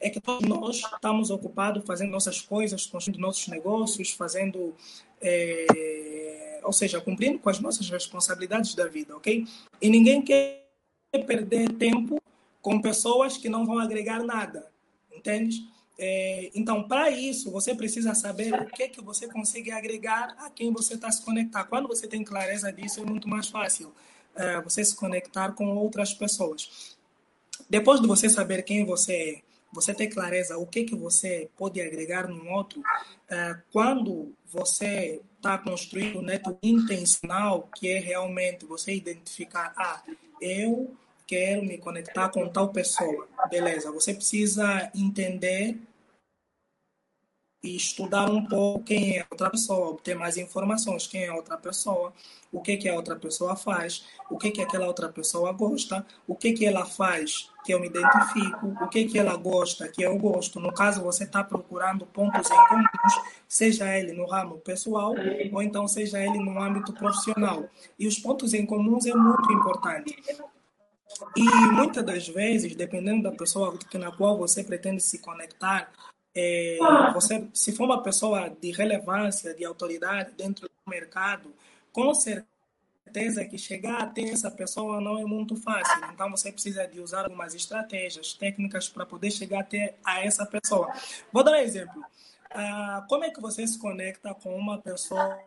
[0.00, 4.74] é que todos nós estamos ocupados fazendo nossas coisas, construindo nossos negócios, fazendo,
[5.20, 9.46] é, ou seja, cumprindo com as nossas responsabilidades da vida, ok?
[9.80, 10.64] E ninguém quer
[11.26, 12.20] perder tempo
[12.62, 14.70] com pessoas que não vão agregar nada,
[15.14, 15.68] entende?
[16.02, 20.72] É, então, para isso, você precisa saber o que, que você consegue agregar a quem
[20.72, 21.64] você está se conectar.
[21.64, 23.92] Quando você tem clareza disso, é muito mais fácil
[24.34, 26.96] é, você se conectar com outras pessoas.
[27.68, 31.80] Depois de você saber quem você é, você ter clareza o que, que você pode
[31.80, 32.82] agregar no outro,
[33.28, 40.02] é, quando você está construindo um network intencional, que é realmente você identificar, ah,
[40.40, 40.96] eu
[41.26, 43.28] quero me conectar com tal pessoa.
[43.48, 45.78] Beleza, você precisa entender
[47.62, 52.12] e estudar um pouco quem é outra pessoa, obter mais informações, quem é outra pessoa,
[52.50, 56.34] o que que a outra pessoa faz, o que que aquela outra pessoa gosta, o
[56.34, 60.16] que que ela faz que eu me identifico, o que que ela gosta que eu
[60.18, 60.58] gosto.
[60.58, 65.14] No caso, você está procurando pontos em comuns, seja ele no ramo pessoal
[65.52, 67.68] ou então seja ele no âmbito profissional.
[67.98, 70.16] E os pontos em comuns é muito importante.
[71.36, 71.42] E
[71.72, 75.92] muitas das vezes, dependendo da pessoa na qual você pretende se conectar,
[76.34, 76.78] é,
[77.12, 81.52] você, se for uma pessoa de relevância, de autoridade dentro do mercado,
[81.92, 86.04] com certeza que chegar até essa pessoa não é muito fácil.
[86.12, 90.92] Então você precisa de usar algumas estratégias, técnicas para poder chegar até a essa pessoa.
[91.32, 92.04] Vou dar um exemplo.
[92.52, 95.38] Ah, como é que você se conecta com uma pessoa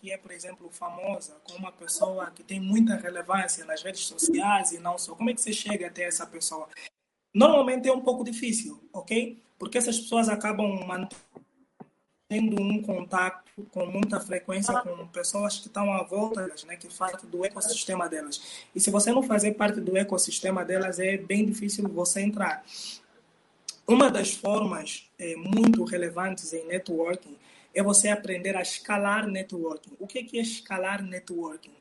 [0.00, 4.72] que é, por exemplo, famosa, com uma pessoa que tem muita relevância nas redes sociais
[4.72, 5.14] e não só?
[5.14, 6.68] Como é que você chega até essa pessoa?
[7.34, 9.38] Normalmente é um pouco difícil, ok?
[9.58, 16.02] Porque essas pessoas acabam mantendo um contato com muita frequência com pessoas que estão à
[16.02, 18.64] volta delas, né, que fazem do ecossistema delas.
[18.74, 22.64] E se você não fazer parte do ecossistema delas, é bem difícil você entrar.
[23.86, 27.36] Uma das formas é, muito relevantes em networking
[27.74, 29.92] é você aprender a escalar networking.
[29.98, 31.72] O que é escalar networking?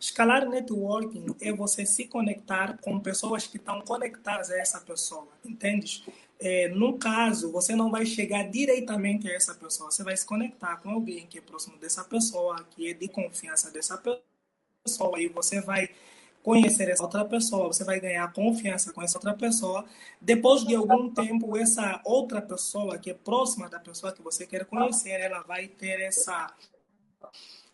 [0.00, 6.04] Escalar networking é você se conectar com pessoas que estão conectadas a essa pessoa, entende?
[6.38, 10.76] É, no caso, você não vai chegar diretamente a essa pessoa, você vai se conectar
[10.76, 14.00] com alguém que é próximo dessa pessoa, que é de confiança dessa
[14.84, 15.88] pessoa, e você vai
[16.46, 19.84] conhecer essa outra pessoa, você vai ganhar confiança com essa outra pessoa.
[20.20, 24.64] Depois de algum tempo, essa outra pessoa que é próxima da pessoa que você quer
[24.64, 26.54] conhecer, ela vai ter essa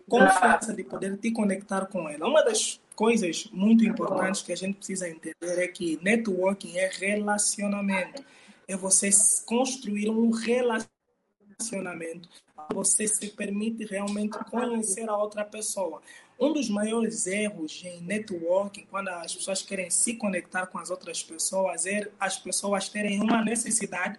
[0.08, 2.26] confiança de poder te conectar com ela.
[2.26, 8.24] Uma das coisas muito importantes que a gente precisa entender é que networking é relacionamento.
[8.66, 9.10] É você
[9.44, 12.26] construir um relacionamento.
[12.72, 16.00] Você se permite realmente conhecer a outra pessoa.
[16.42, 21.22] Um dos maiores erros em networking, quando as pessoas querem se conectar com as outras
[21.22, 24.18] pessoas, é as pessoas terem uma necessidade,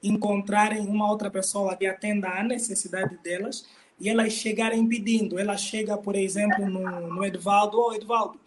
[0.00, 3.66] encontrarem uma outra pessoa que atenda à necessidade delas
[3.98, 5.36] e elas chegarem pedindo.
[5.36, 8.38] Ela chega, por exemplo, no, no Edvaldo: Ô, oh, Edvaldo,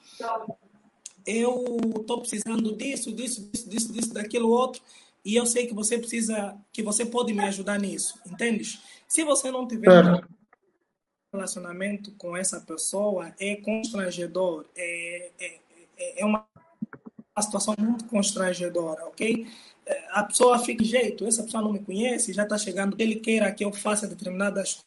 [1.26, 4.82] eu estou precisando disso, disso, disso, disso, disso, daquilo outro,
[5.26, 8.80] e eu sei que você precisa, que você pode me ajudar nisso, entendes?
[9.06, 10.26] Se você não tiver
[11.38, 16.46] relacionamento com essa pessoa, é constrangedor, é, é, é uma
[17.40, 19.48] situação muito constrangedora, ok?
[20.10, 23.52] A pessoa fica de jeito, essa pessoa não me conhece, já está chegando, ele queira
[23.52, 24.84] que eu faça determinadas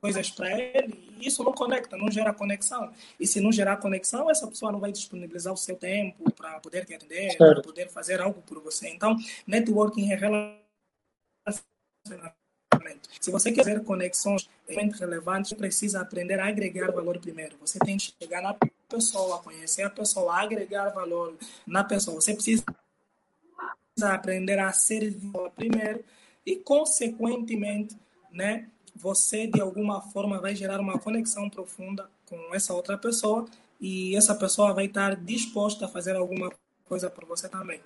[0.00, 2.92] coisas para ele, e isso não conecta, não gera conexão.
[3.18, 6.84] E se não gerar conexão, essa pessoa não vai disponibilizar o seu tempo para poder
[6.84, 8.88] te atender, para poder fazer algo por você.
[8.88, 9.16] Então,
[9.46, 12.45] networking é relacionamento.
[13.20, 17.56] Se você quer fazer conexões relevantes, precisa aprender a agregar valor primeiro.
[17.60, 18.56] Você tem que chegar na
[18.88, 21.34] pessoa, conhecer a pessoa, agregar valor
[21.66, 22.20] na pessoa.
[22.20, 22.64] Você precisa
[24.02, 26.04] aprender a servir primeiro
[26.44, 27.96] e, consequentemente,
[28.30, 33.46] né, você de alguma forma vai gerar uma conexão profunda com essa outra pessoa
[33.80, 36.50] e essa pessoa vai estar disposta a fazer alguma
[36.88, 37.80] coisa por você também.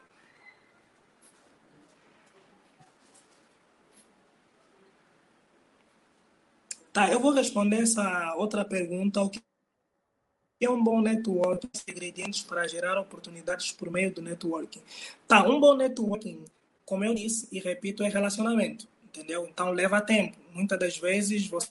[6.93, 9.23] Tá, eu vou responder essa outra pergunta.
[9.23, 9.41] O que
[10.61, 11.71] é um bom networking?
[11.89, 14.83] Ingredientes para gerar oportunidades por meio do networking.
[15.27, 16.45] Tá, um bom networking,
[16.85, 19.47] como eu disse e repito, é relacionamento entendeu?
[19.47, 20.37] Então leva tempo.
[20.55, 21.71] Muitas das vezes você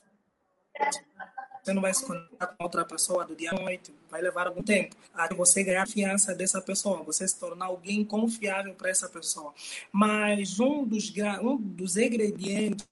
[1.73, 4.95] não vai se conectar com outra pessoa do dia à noite, vai levar algum tempo
[5.13, 9.53] até você ganhar a confiança dessa pessoa, você se tornar alguém confiável para essa pessoa.
[9.91, 12.87] Mas um dos, um dos ingredientes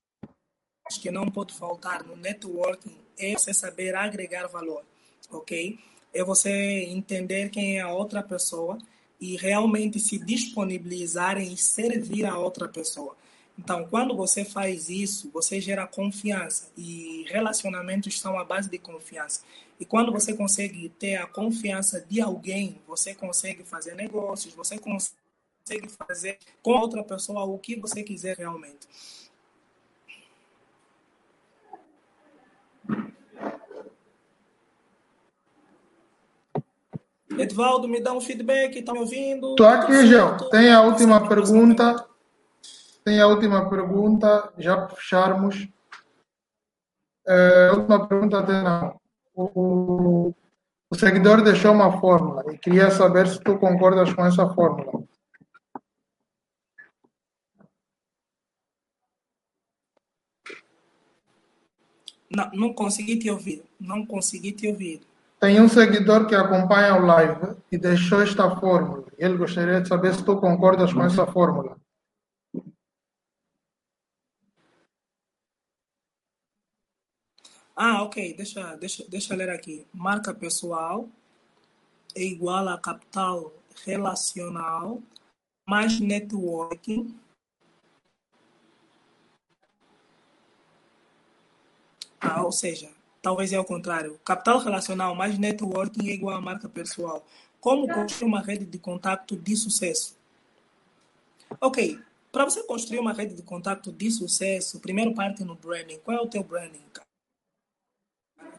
[0.95, 4.83] que não pode faltar no networking é você saber agregar valor,
[5.31, 5.77] ok?
[6.13, 8.77] É você entender quem é a outra pessoa
[9.19, 13.15] e realmente se disponibilizar em servir a outra pessoa.
[13.57, 19.41] Então, quando você faz isso, você gera confiança e relacionamentos são a base de confiança.
[19.79, 25.89] E quando você consegue ter a confiança de alguém, você consegue fazer negócios, você consegue
[26.07, 28.87] fazer com outra pessoa o que você quiser realmente.
[37.37, 39.51] Edvaldo, me dá um feedback, está me ouvindo?
[39.51, 40.37] Estou aqui, João.
[40.49, 42.05] Tem a última pergunta.
[43.05, 45.67] Tem a última pergunta, já para fecharmos.
[47.27, 48.99] É, última pergunta até não.
[49.35, 50.33] O,
[50.89, 55.06] o seguidor deixou uma fórmula e queria saber se tu concordas com essa fórmula.
[62.29, 63.63] Não, não consegui te ouvir.
[63.79, 65.01] Não consegui te ouvir.
[65.39, 69.05] Tem um seguidor que acompanha o live e deixou esta fórmula.
[69.17, 71.77] Ele gostaria de saber se tu concordas com essa fórmula.
[77.75, 78.33] Ah, ok.
[78.35, 79.85] Deixa, deixa, deixa eu ler aqui.
[79.93, 81.07] Marca pessoal
[82.15, 83.53] é igual a capital
[83.85, 84.99] relacional
[85.67, 87.15] mais networking
[92.19, 92.89] Ah, ou seja,
[93.21, 94.19] talvez é o contrário.
[94.25, 97.25] Capital relacional mais networking é igual a marca pessoal.
[97.59, 100.17] Como construir uma rede de contato de sucesso?
[101.61, 101.99] Ok,
[102.31, 105.99] para você construir uma rede de contato de sucesso, primeiro parte no branding.
[105.99, 106.83] Qual é o teu branding?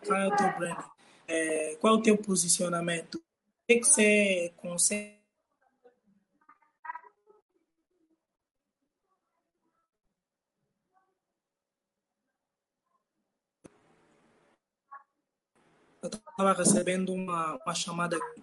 [0.06, 0.88] Qual é o teu branding?
[1.26, 3.16] É, qual é o teu posicionamento?
[3.16, 3.22] O
[3.66, 5.17] que você consegue
[16.16, 18.42] estava recebendo uma, uma chamada aqui.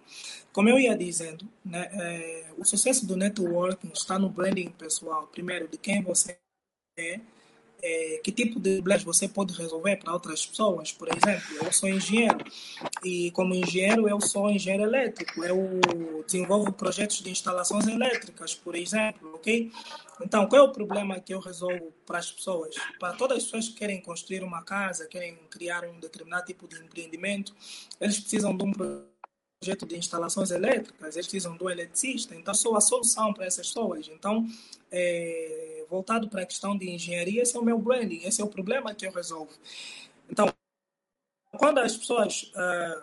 [0.52, 5.26] Como eu ia dizendo, né, é, o sucesso do networking está no branding pessoal.
[5.26, 6.38] Primeiro, de quem você
[6.98, 7.20] é,
[7.86, 10.90] é, que tipo de problemas você pode resolver para outras pessoas.
[10.90, 12.38] Por exemplo, eu sou engenheiro
[13.04, 15.80] e como engenheiro eu sou engenheiro elétrico, eu
[16.26, 19.70] desenvolvo projetos de instalações elétricas, por exemplo, ok?
[20.20, 22.74] Então, qual é o problema que eu resolvo para as pessoas?
[22.98, 26.76] Para todas as pessoas que querem construir uma casa, querem criar um determinado tipo de
[26.76, 27.54] empreendimento,
[28.00, 29.15] eles precisam de um projeto
[29.74, 34.08] de instalações elétricas, eles precisam do eletricista, então sou a solução para essas pessoas.
[34.08, 34.46] Então,
[34.92, 38.48] é, voltado para a questão de engenharia, esse é o meu branding, esse é o
[38.48, 39.52] problema que eu resolvo.
[40.30, 40.52] Então,
[41.56, 43.02] quando as pessoas uh,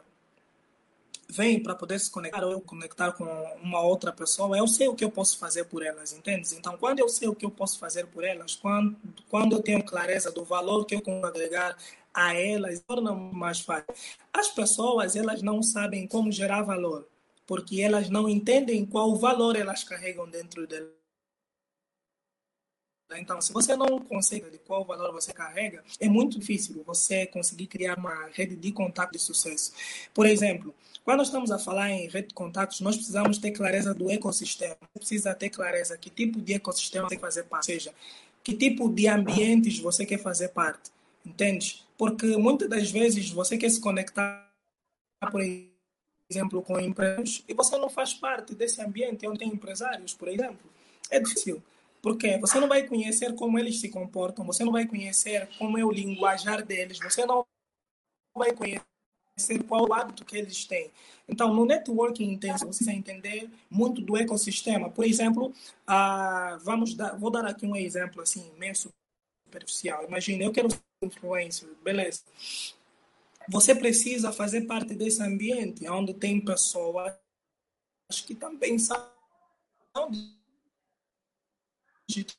[1.29, 3.25] vêm para poder se conectar ou eu conectar com
[3.61, 6.53] uma outra pessoa, eu sei o que eu posso fazer por elas, entende?
[6.55, 8.95] Então, quando eu sei o que eu posso fazer por elas, quando,
[9.29, 11.75] quando eu tenho clareza do valor que eu consigo agregar
[12.13, 13.87] a elas, torna mais fácil.
[14.31, 17.07] As pessoas, elas não sabem como gerar valor,
[17.47, 20.91] porque elas não entendem qual valor elas carregam dentro delas.
[23.15, 27.67] Então, se você não consegue de qual valor você carrega, é muito difícil você conseguir
[27.67, 29.71] criar uma rede de contato de sucesso.
[30.13, 30.73] Por exemplo,
[31.03, 34.77] quando estamos a falar em rede de contatos, nós precisamos ter clareza do ecossistema.
[34.81, 37.93] Você precisa ter clareza que tipo de ecossistema você quer fazer parte, ou seja,
[38.43, 40.91] que tipo de ambientes você quer fazer parte.
[41.25, 41.82] Entende?
[41.97, 44.51] Porque muitas das vezes você quer se conectar,
[45.31, 45.41] por
[46.29, 50.69] exemplo, com empresas, e você não faz parte desse ambiente onde tem empresários, por exemplo.
[51.09, 51.61] É difícil.
[52.01, 55.85] Porque você não vai conhecer como eles se comportam, você não vai conhecer como é
[55.85, 57.45] o linguajar deles, você não
[58.35, 58.83] vai conhecer
[59.67, 60.91] qual o hábito que eles têm.
[61.29, 64.89] Então, no networking intenso, você vai entender muito do ecossistema.
[64.89, 65.53] Por exemplo,
[65.87, 70.03] ah, vamos dar, vou dar aqui um exemplo assim, meio superficial.
[70.03, 70.67] Imagina, eu quero
[71.03, 72.23] influencer, beleza.
[73.49, 77.13] Você precisa fazer parte desse ambiente onde tem pessoas
[78.25, 79.05] que também são
[82.07, 82.33] digital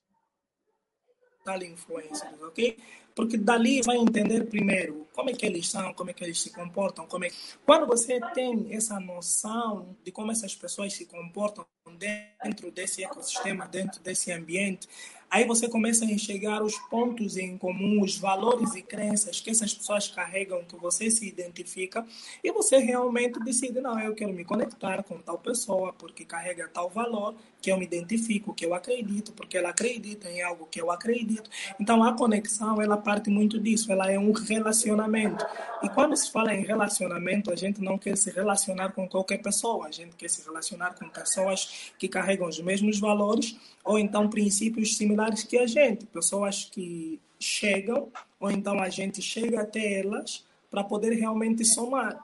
[1.62, 2.78] influencers, ok?
[3.14, 6.50] Porque dali vai entender primeiro como é que eles são, como é que eles se
[6.50, 7.30] comportam, como é...
[7.64, 11.66] Quando você tem essa noção de como essas pessoas se comportam
[11.98, 14.88] dentro desse ecossistema, dentro desse ambiente,
[15.34, 19.74] Aí você começa a enxergar os pontos em comum, os valores e crenças que essas
[19.74, 22.06] pessoas carregam, que você se identifica,
[22.40, 26.88] e você realmente decide: não, eu quero me conectar com tal pessoa porque carrega tal
[26.88, 27.34] valor
[27.64, 31.48] que eu me identifico, que eu acredito, porque ela acredita em algo que eu acredito.
[31.80, 35.42] Então a conexão, ela parte muito disso, ela é um relacionamento.
[35.82, 39.86] E quando se fala em relacionamento, a gente não quer se relacionar com qualquer pessoa,
[39.86, 44.98] a gente quer se relacionar com pessoas que carregam os mesmos valores ou então princípios
[44.98, 50.84] similares que a gente, pessoas que chegam, ou então a gente chega até elas para
[50.84, 52.22] poder realmente somar.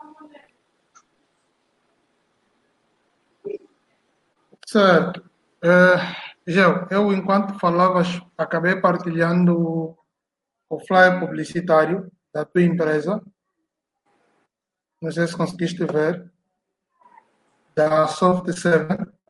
[4.67, 5.30] Certo.
[5.63, 8.07] É, Gel, eu enquanto falavas,
[8.37, 9.97] acabei partilhando
[10.69, 13.23] o flyer publicitário da tua empresa.
[15.03, 16.31] Não sei se conseguiste ver.
[17.75, 19.21] Da Soft 7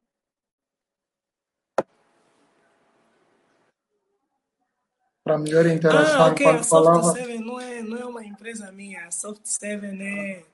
[5.30, 7.12] para melhor interação ah, ok, a Soft falava.
[7.12, 10.44] 7 não é, não é uma empresa minha, a Soft 7 é.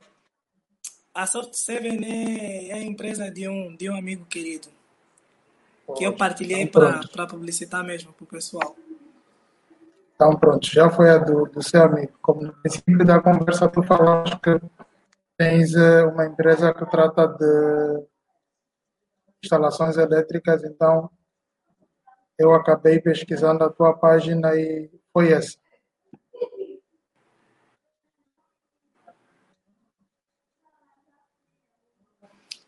[1.14, 4.75] A Soft 7 é, é a empresa de um, de um amigo querido.
[5.94, 8.76] Que eu partilhei então para publicitar mesmo para o pessoal.
[10.14, 12.12] Então pronto, já foi a do, do seu amigo.
[12.22, 14.60] Como no princípio da conversa tu falaste que
[15.36, 18.06] tens eh, uma empresa que trata de
[19.44, 21.10] instalações elétricas, então
[22.38, 25.58] eu acabei pesquisando a tua página e foi essa.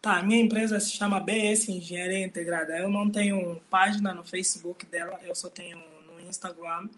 [0.01, 2.79] Tá, minha empresa se chama BS Engenharia Integrada.
[2.79, 6.89] Eu não tenho página no Facebook dela, eu só tenho no Instagram.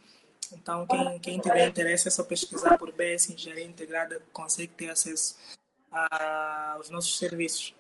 [0.53, 5.37] Então, quem, quem tiver interesse é só pesquisar por BS Engenharia Integrada, consegue ter acesso
[5.91, 7.75] aos nossos serviços.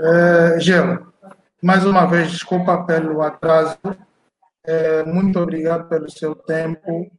[0.00, 1.12] É, Gelo,
[1.62, 3.78] mais uma vez, desculpa pelo atraso.
[4.64, 7.10] É, muito obrigado pelo seu tempo.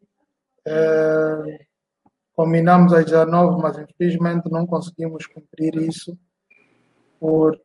[0.65, 1.65] É,
[2.41, 6.17] combinamos às 19, mas infelizmente não conseguimos cumprir isso
[7.19, 7.55] por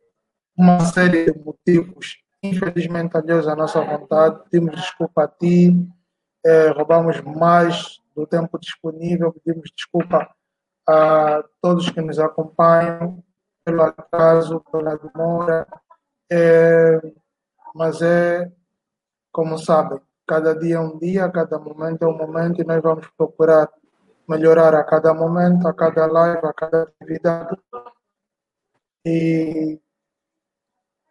[0.55, 2.17] uma série de motivos.
[2.43, 5.73] Infelizmente, aliás, a nossa vontade, pedimos desculpa a ti,
[6.45, 10.29] é, roubamos mais do tempo disponível, pedimos desculpa
[10.87, 13.23] a todos que nos acompanham
[13.65, 15.67] pelo atraso, pela demora.
[16.31, 17.01] É,
[17.73, 18.51] mas é,
[19.31, 23.07] como sabem, cada dia é um dia, cada momento é um momento e nós vamos
[23.17, 23.67] procurar
[24.27, 27.55] melhorar a cada momento, a cada live, a cada atividade
[29.05, 29.79] e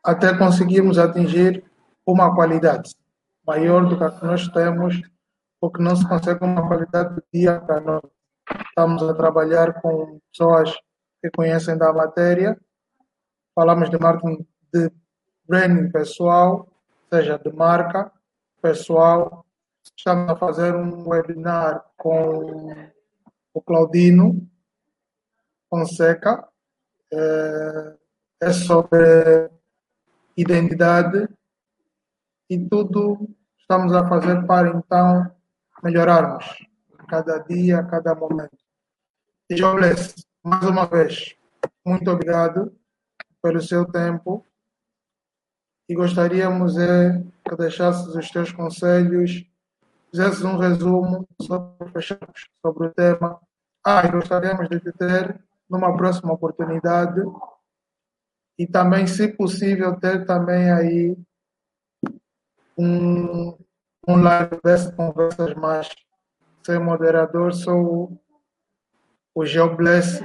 [0.05, 1.65] até conseguirmos atingir
[2.07, 2.95] uma qualidade
[3.47, 5.01] maior do que a que nós temos,
[5.61, 8.03] porque não se consegue uma qualidade do dia para nós.
[8.69, 10.73] Estamos a trabalhar com pessoas
[11.23, 12.59] que conhecem da matéria,
[13.55, 14.93] falamos de marketing de
[15.49, 16.69] branding pessoal,
[17.13, 18.13] seja de marca
[18.61, 19.45] pessoal.
[19.97, 22.91] Estamos a fazer um webinar com
[23.57, 24.47] o Claudino
[25.71, 26.47] Fonseca.
[27.11, 27.97] É,
[28.43, 29.51] é sobre
[30.37, 31.27] identidade
[32.51, 35.31] e tudo estamos a fazer para então
[35.83, 36.45] melhorarmos
[37.09, 38.59] cada dia, cada momento.
[39.49, 41.35] E Jobless, mais uma vez,
[41.83, 42.77] muito obrigado
[43.41, 44.45] pelo seu tempo
[45.89, 49.47] e gostaríamos é que deixasses os teus conselhos,
[50.11, 52.03] fizesses um resumo sobre
[52.61, 53.46] sobre o tema.
[53.89, 55.41] Ah, gostaríamos de te ter
[55.71, 57.21] numa próxima oportunidade
[58.59, 61.17] e também, se possível, ter também aí
[62.77, 63.57] um,
[64.09, 65.89] um live dessas conversas mais
[66.65, 68.21] ser moderador, sou
[69.33, 70.21] o GeoBless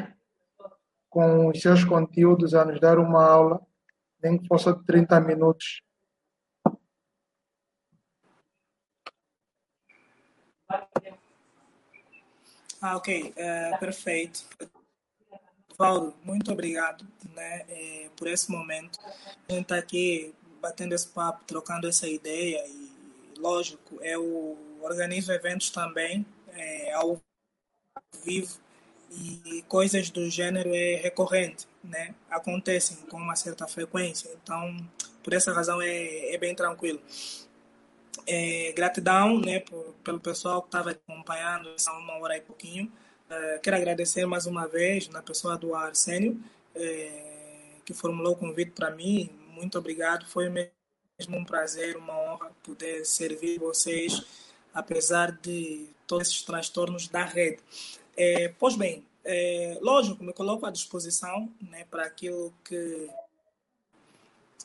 [1.08, 3.62] com os seus conteúdos a nos dar uma aula
[4.24, 5.84] nem que fosse de 30 minutos.
[12.82, 14.44] Ah, ok, é, perfeito.
[15.78, 17.06] Paulo, muito obrigado
[17.36, 19.00] né, é, por esse momento.
[19.48, 22.92] A gente está aqui batendo esse papo, trocando essa ideia e,
[23.38, 27.22] lógico, eu organizo eventos também é, ao
[28.26, 28.60] vivo
[29.12, 32.16] e coisas do gênero é recorrente, né?
[32.30, 34.76] Acontecem com uma certa frequência, então
[35.22, 37.02] por essa razão é, é bem tranquilo.
[38.28, 42.92] É, gratidão, né, por, pelo pessoal que estava acompanhando essa uma hora e pouquinho.
[43.30, 46.42] É, quero agradecer mais uma vez na pessoa do Arsênio,
[46.76, 49.30] é, que formulou o convite para mim.
[49.50, 54.22] Muito obrigado, foi mesmo um prazer, uma honra poder servir vocês,
[54.74, 57.60] apesar de todos esses transtornos da rede.
[58.18, 63.10] É, pois bem, é, lógico, me coloco à disposição né, para aquilo que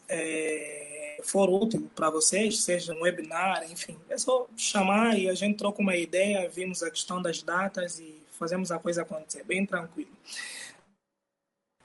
[0.09, 3.99] é, for útil para vocês, seja um webinar, enfim.
[4.09, 8.23] É só chamar e a gente troca uma ideia, vimos a questão das datas e
[8.33, 10.11] fazemos a coisa acontecer, bem tranquilo.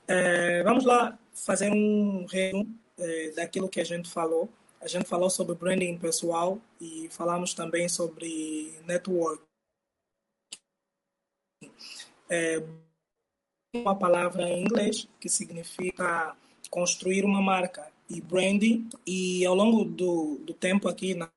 [0.06, 4.48] É, vamos lá fazer um resumo é, daquilo que a gente falou.
[4.80, 9.42] A gente falou sobre branding pessoal e falamos também sobre network
[12.32, 12.62] é
[13.74, 16.34] uma palavra em inglês que significa
[16.70, 18.88] construir uma marca e branding.
[19.06, 21.30] E ao longo do, do tempo aqui na,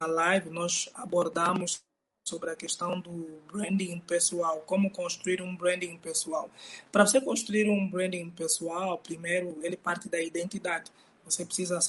[0.00, 1.82] na live, nós abordamos
[2.26, 6.50] sobre a questão do branding pessoal, como construir um branding pessoal.
[6.92, 10.90] Para você construir um branding pessoal, primeiro ele parte da identidade.
[11.24, 11.80] Você precisa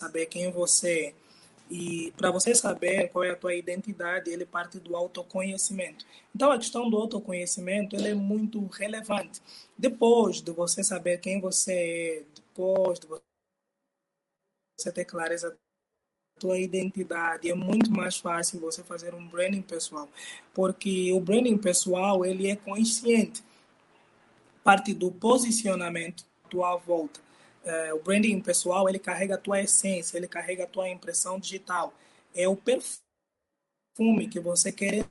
[0.00, 1.26] saber quem você é
[1.70, 6.04] e para você saber qual é a tua identidade, ele parte do autoconhecimento.
[6.34, 9.42] Então, a questão do autoconhecimento ele é muito relevante.
[9.76, 12.42] Depois de você saber quem você é,
[12.98, 13.06] de
[14.76, 15.56] você ter clareza
[16.38, 20.08] tua identidade, é muito mais fácil você fazer um branding pessoal,
[20.52, 23.42] porque o branding pessoal ele é consciente,
[24.62, 27.20] parte do posicionamento tua volta
[27.66, 31.92] é, o branding pessoal ele carrega a tua essência, ele carrega a tua impressão digital.
[32.32, 35.04] É o perfume que você quer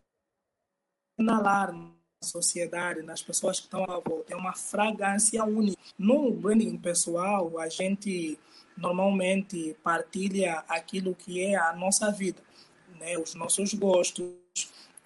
[1.19, 1.94] inalar na
[2.25, 4.33] sociedade, nas pessoas que estão à volta.
[4.33, 5.81] É uma fragrância única.
[5.97, 8.37] No branding pessoal, a gente
[8.77, 12.41] normalmente partilha aquilo que é a nossa vida,
[12.99, 13.17] né?
[13.17, 14.33] os nossos gostos,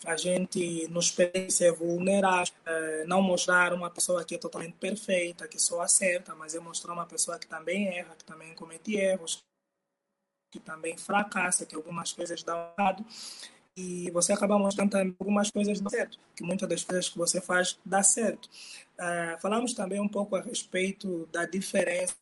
[0.05, 5.47] a gente nos permite ser vulnerável, é, não mostrar uma pessoa que é totalmente perfeita,
[5.47, 9.43] que só acerta, mas é mostrar uma pessoa que também erra, que também comete erros,
[10.51, 13.05] que também fracassa, que algumas coisas dão errado.
[13.79, 17.39] E você acaba mostrando também algumas coisas dão certo, que muitas das coisas que você
[17.39, 18.49] faz dá certo.
[18.99, 22.13] Uh, falamos também um pouco a respeito da diferença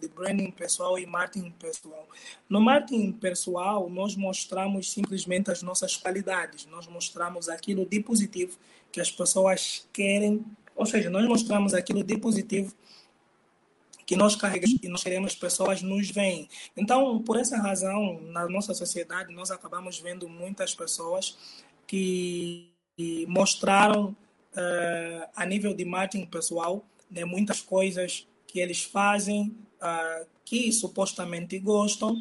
[0.00, 2.08] de branding pessoal e marketing pessoal.
[2.48, 8.58] No marketing pessoal, nós mostramos simplesmente as nossas qualidades, nós mostramos aquilo de positivo
[8.90, 10.42] que as pessoas querem,
[10.74, 12.74] ou seja, nós mostramos aquilo de positivo
[14.08, 16.48] que nós carregamos e nós queremos que as pessoas nos veem.
[16.74, 21.36] Então, por essa razão, na nossa sociedade, nós acabamos vendo muitas pessoas
[21.86, 22.72] que
[23.28, 30.72] mostraram uh, a nível de marketing pessoal né, muitas coisas que eles fazem uh, que
[30.72, 32.16] supostamente gostam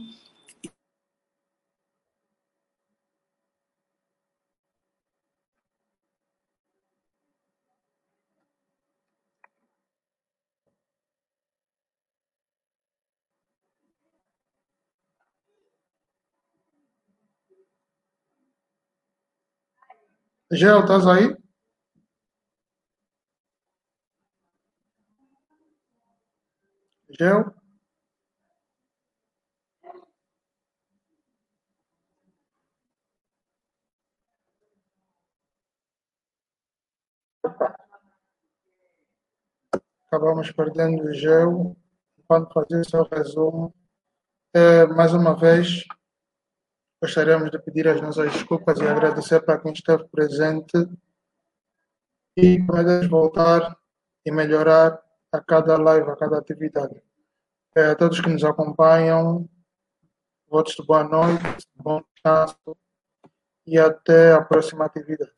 [20.52, 21.36] Gel, estás aí?
[27.20, 27.54] Gel?
[40.08, 41.76] Acabamos perdendo o gel
[42.18, 43.74] enquanto fazia o seu resumo.
[44.54, 45.84] É, mais uma vez,
[47.02, 50.90] gostaríamos de pedir as nossas desculpas e agradecer para quem esteve presente
[52.36, 53.78] e podemos voltar
[54.26, 55.02] e melhorar
[55.32, 57.02] a cada live, a cada atividade.
[57.76, 59.48] É, a todos que nos acompanham,
[60.50, 62.78] votos de boa noite, bom descanso
[63.66, 65.37] e até a próxima atividade.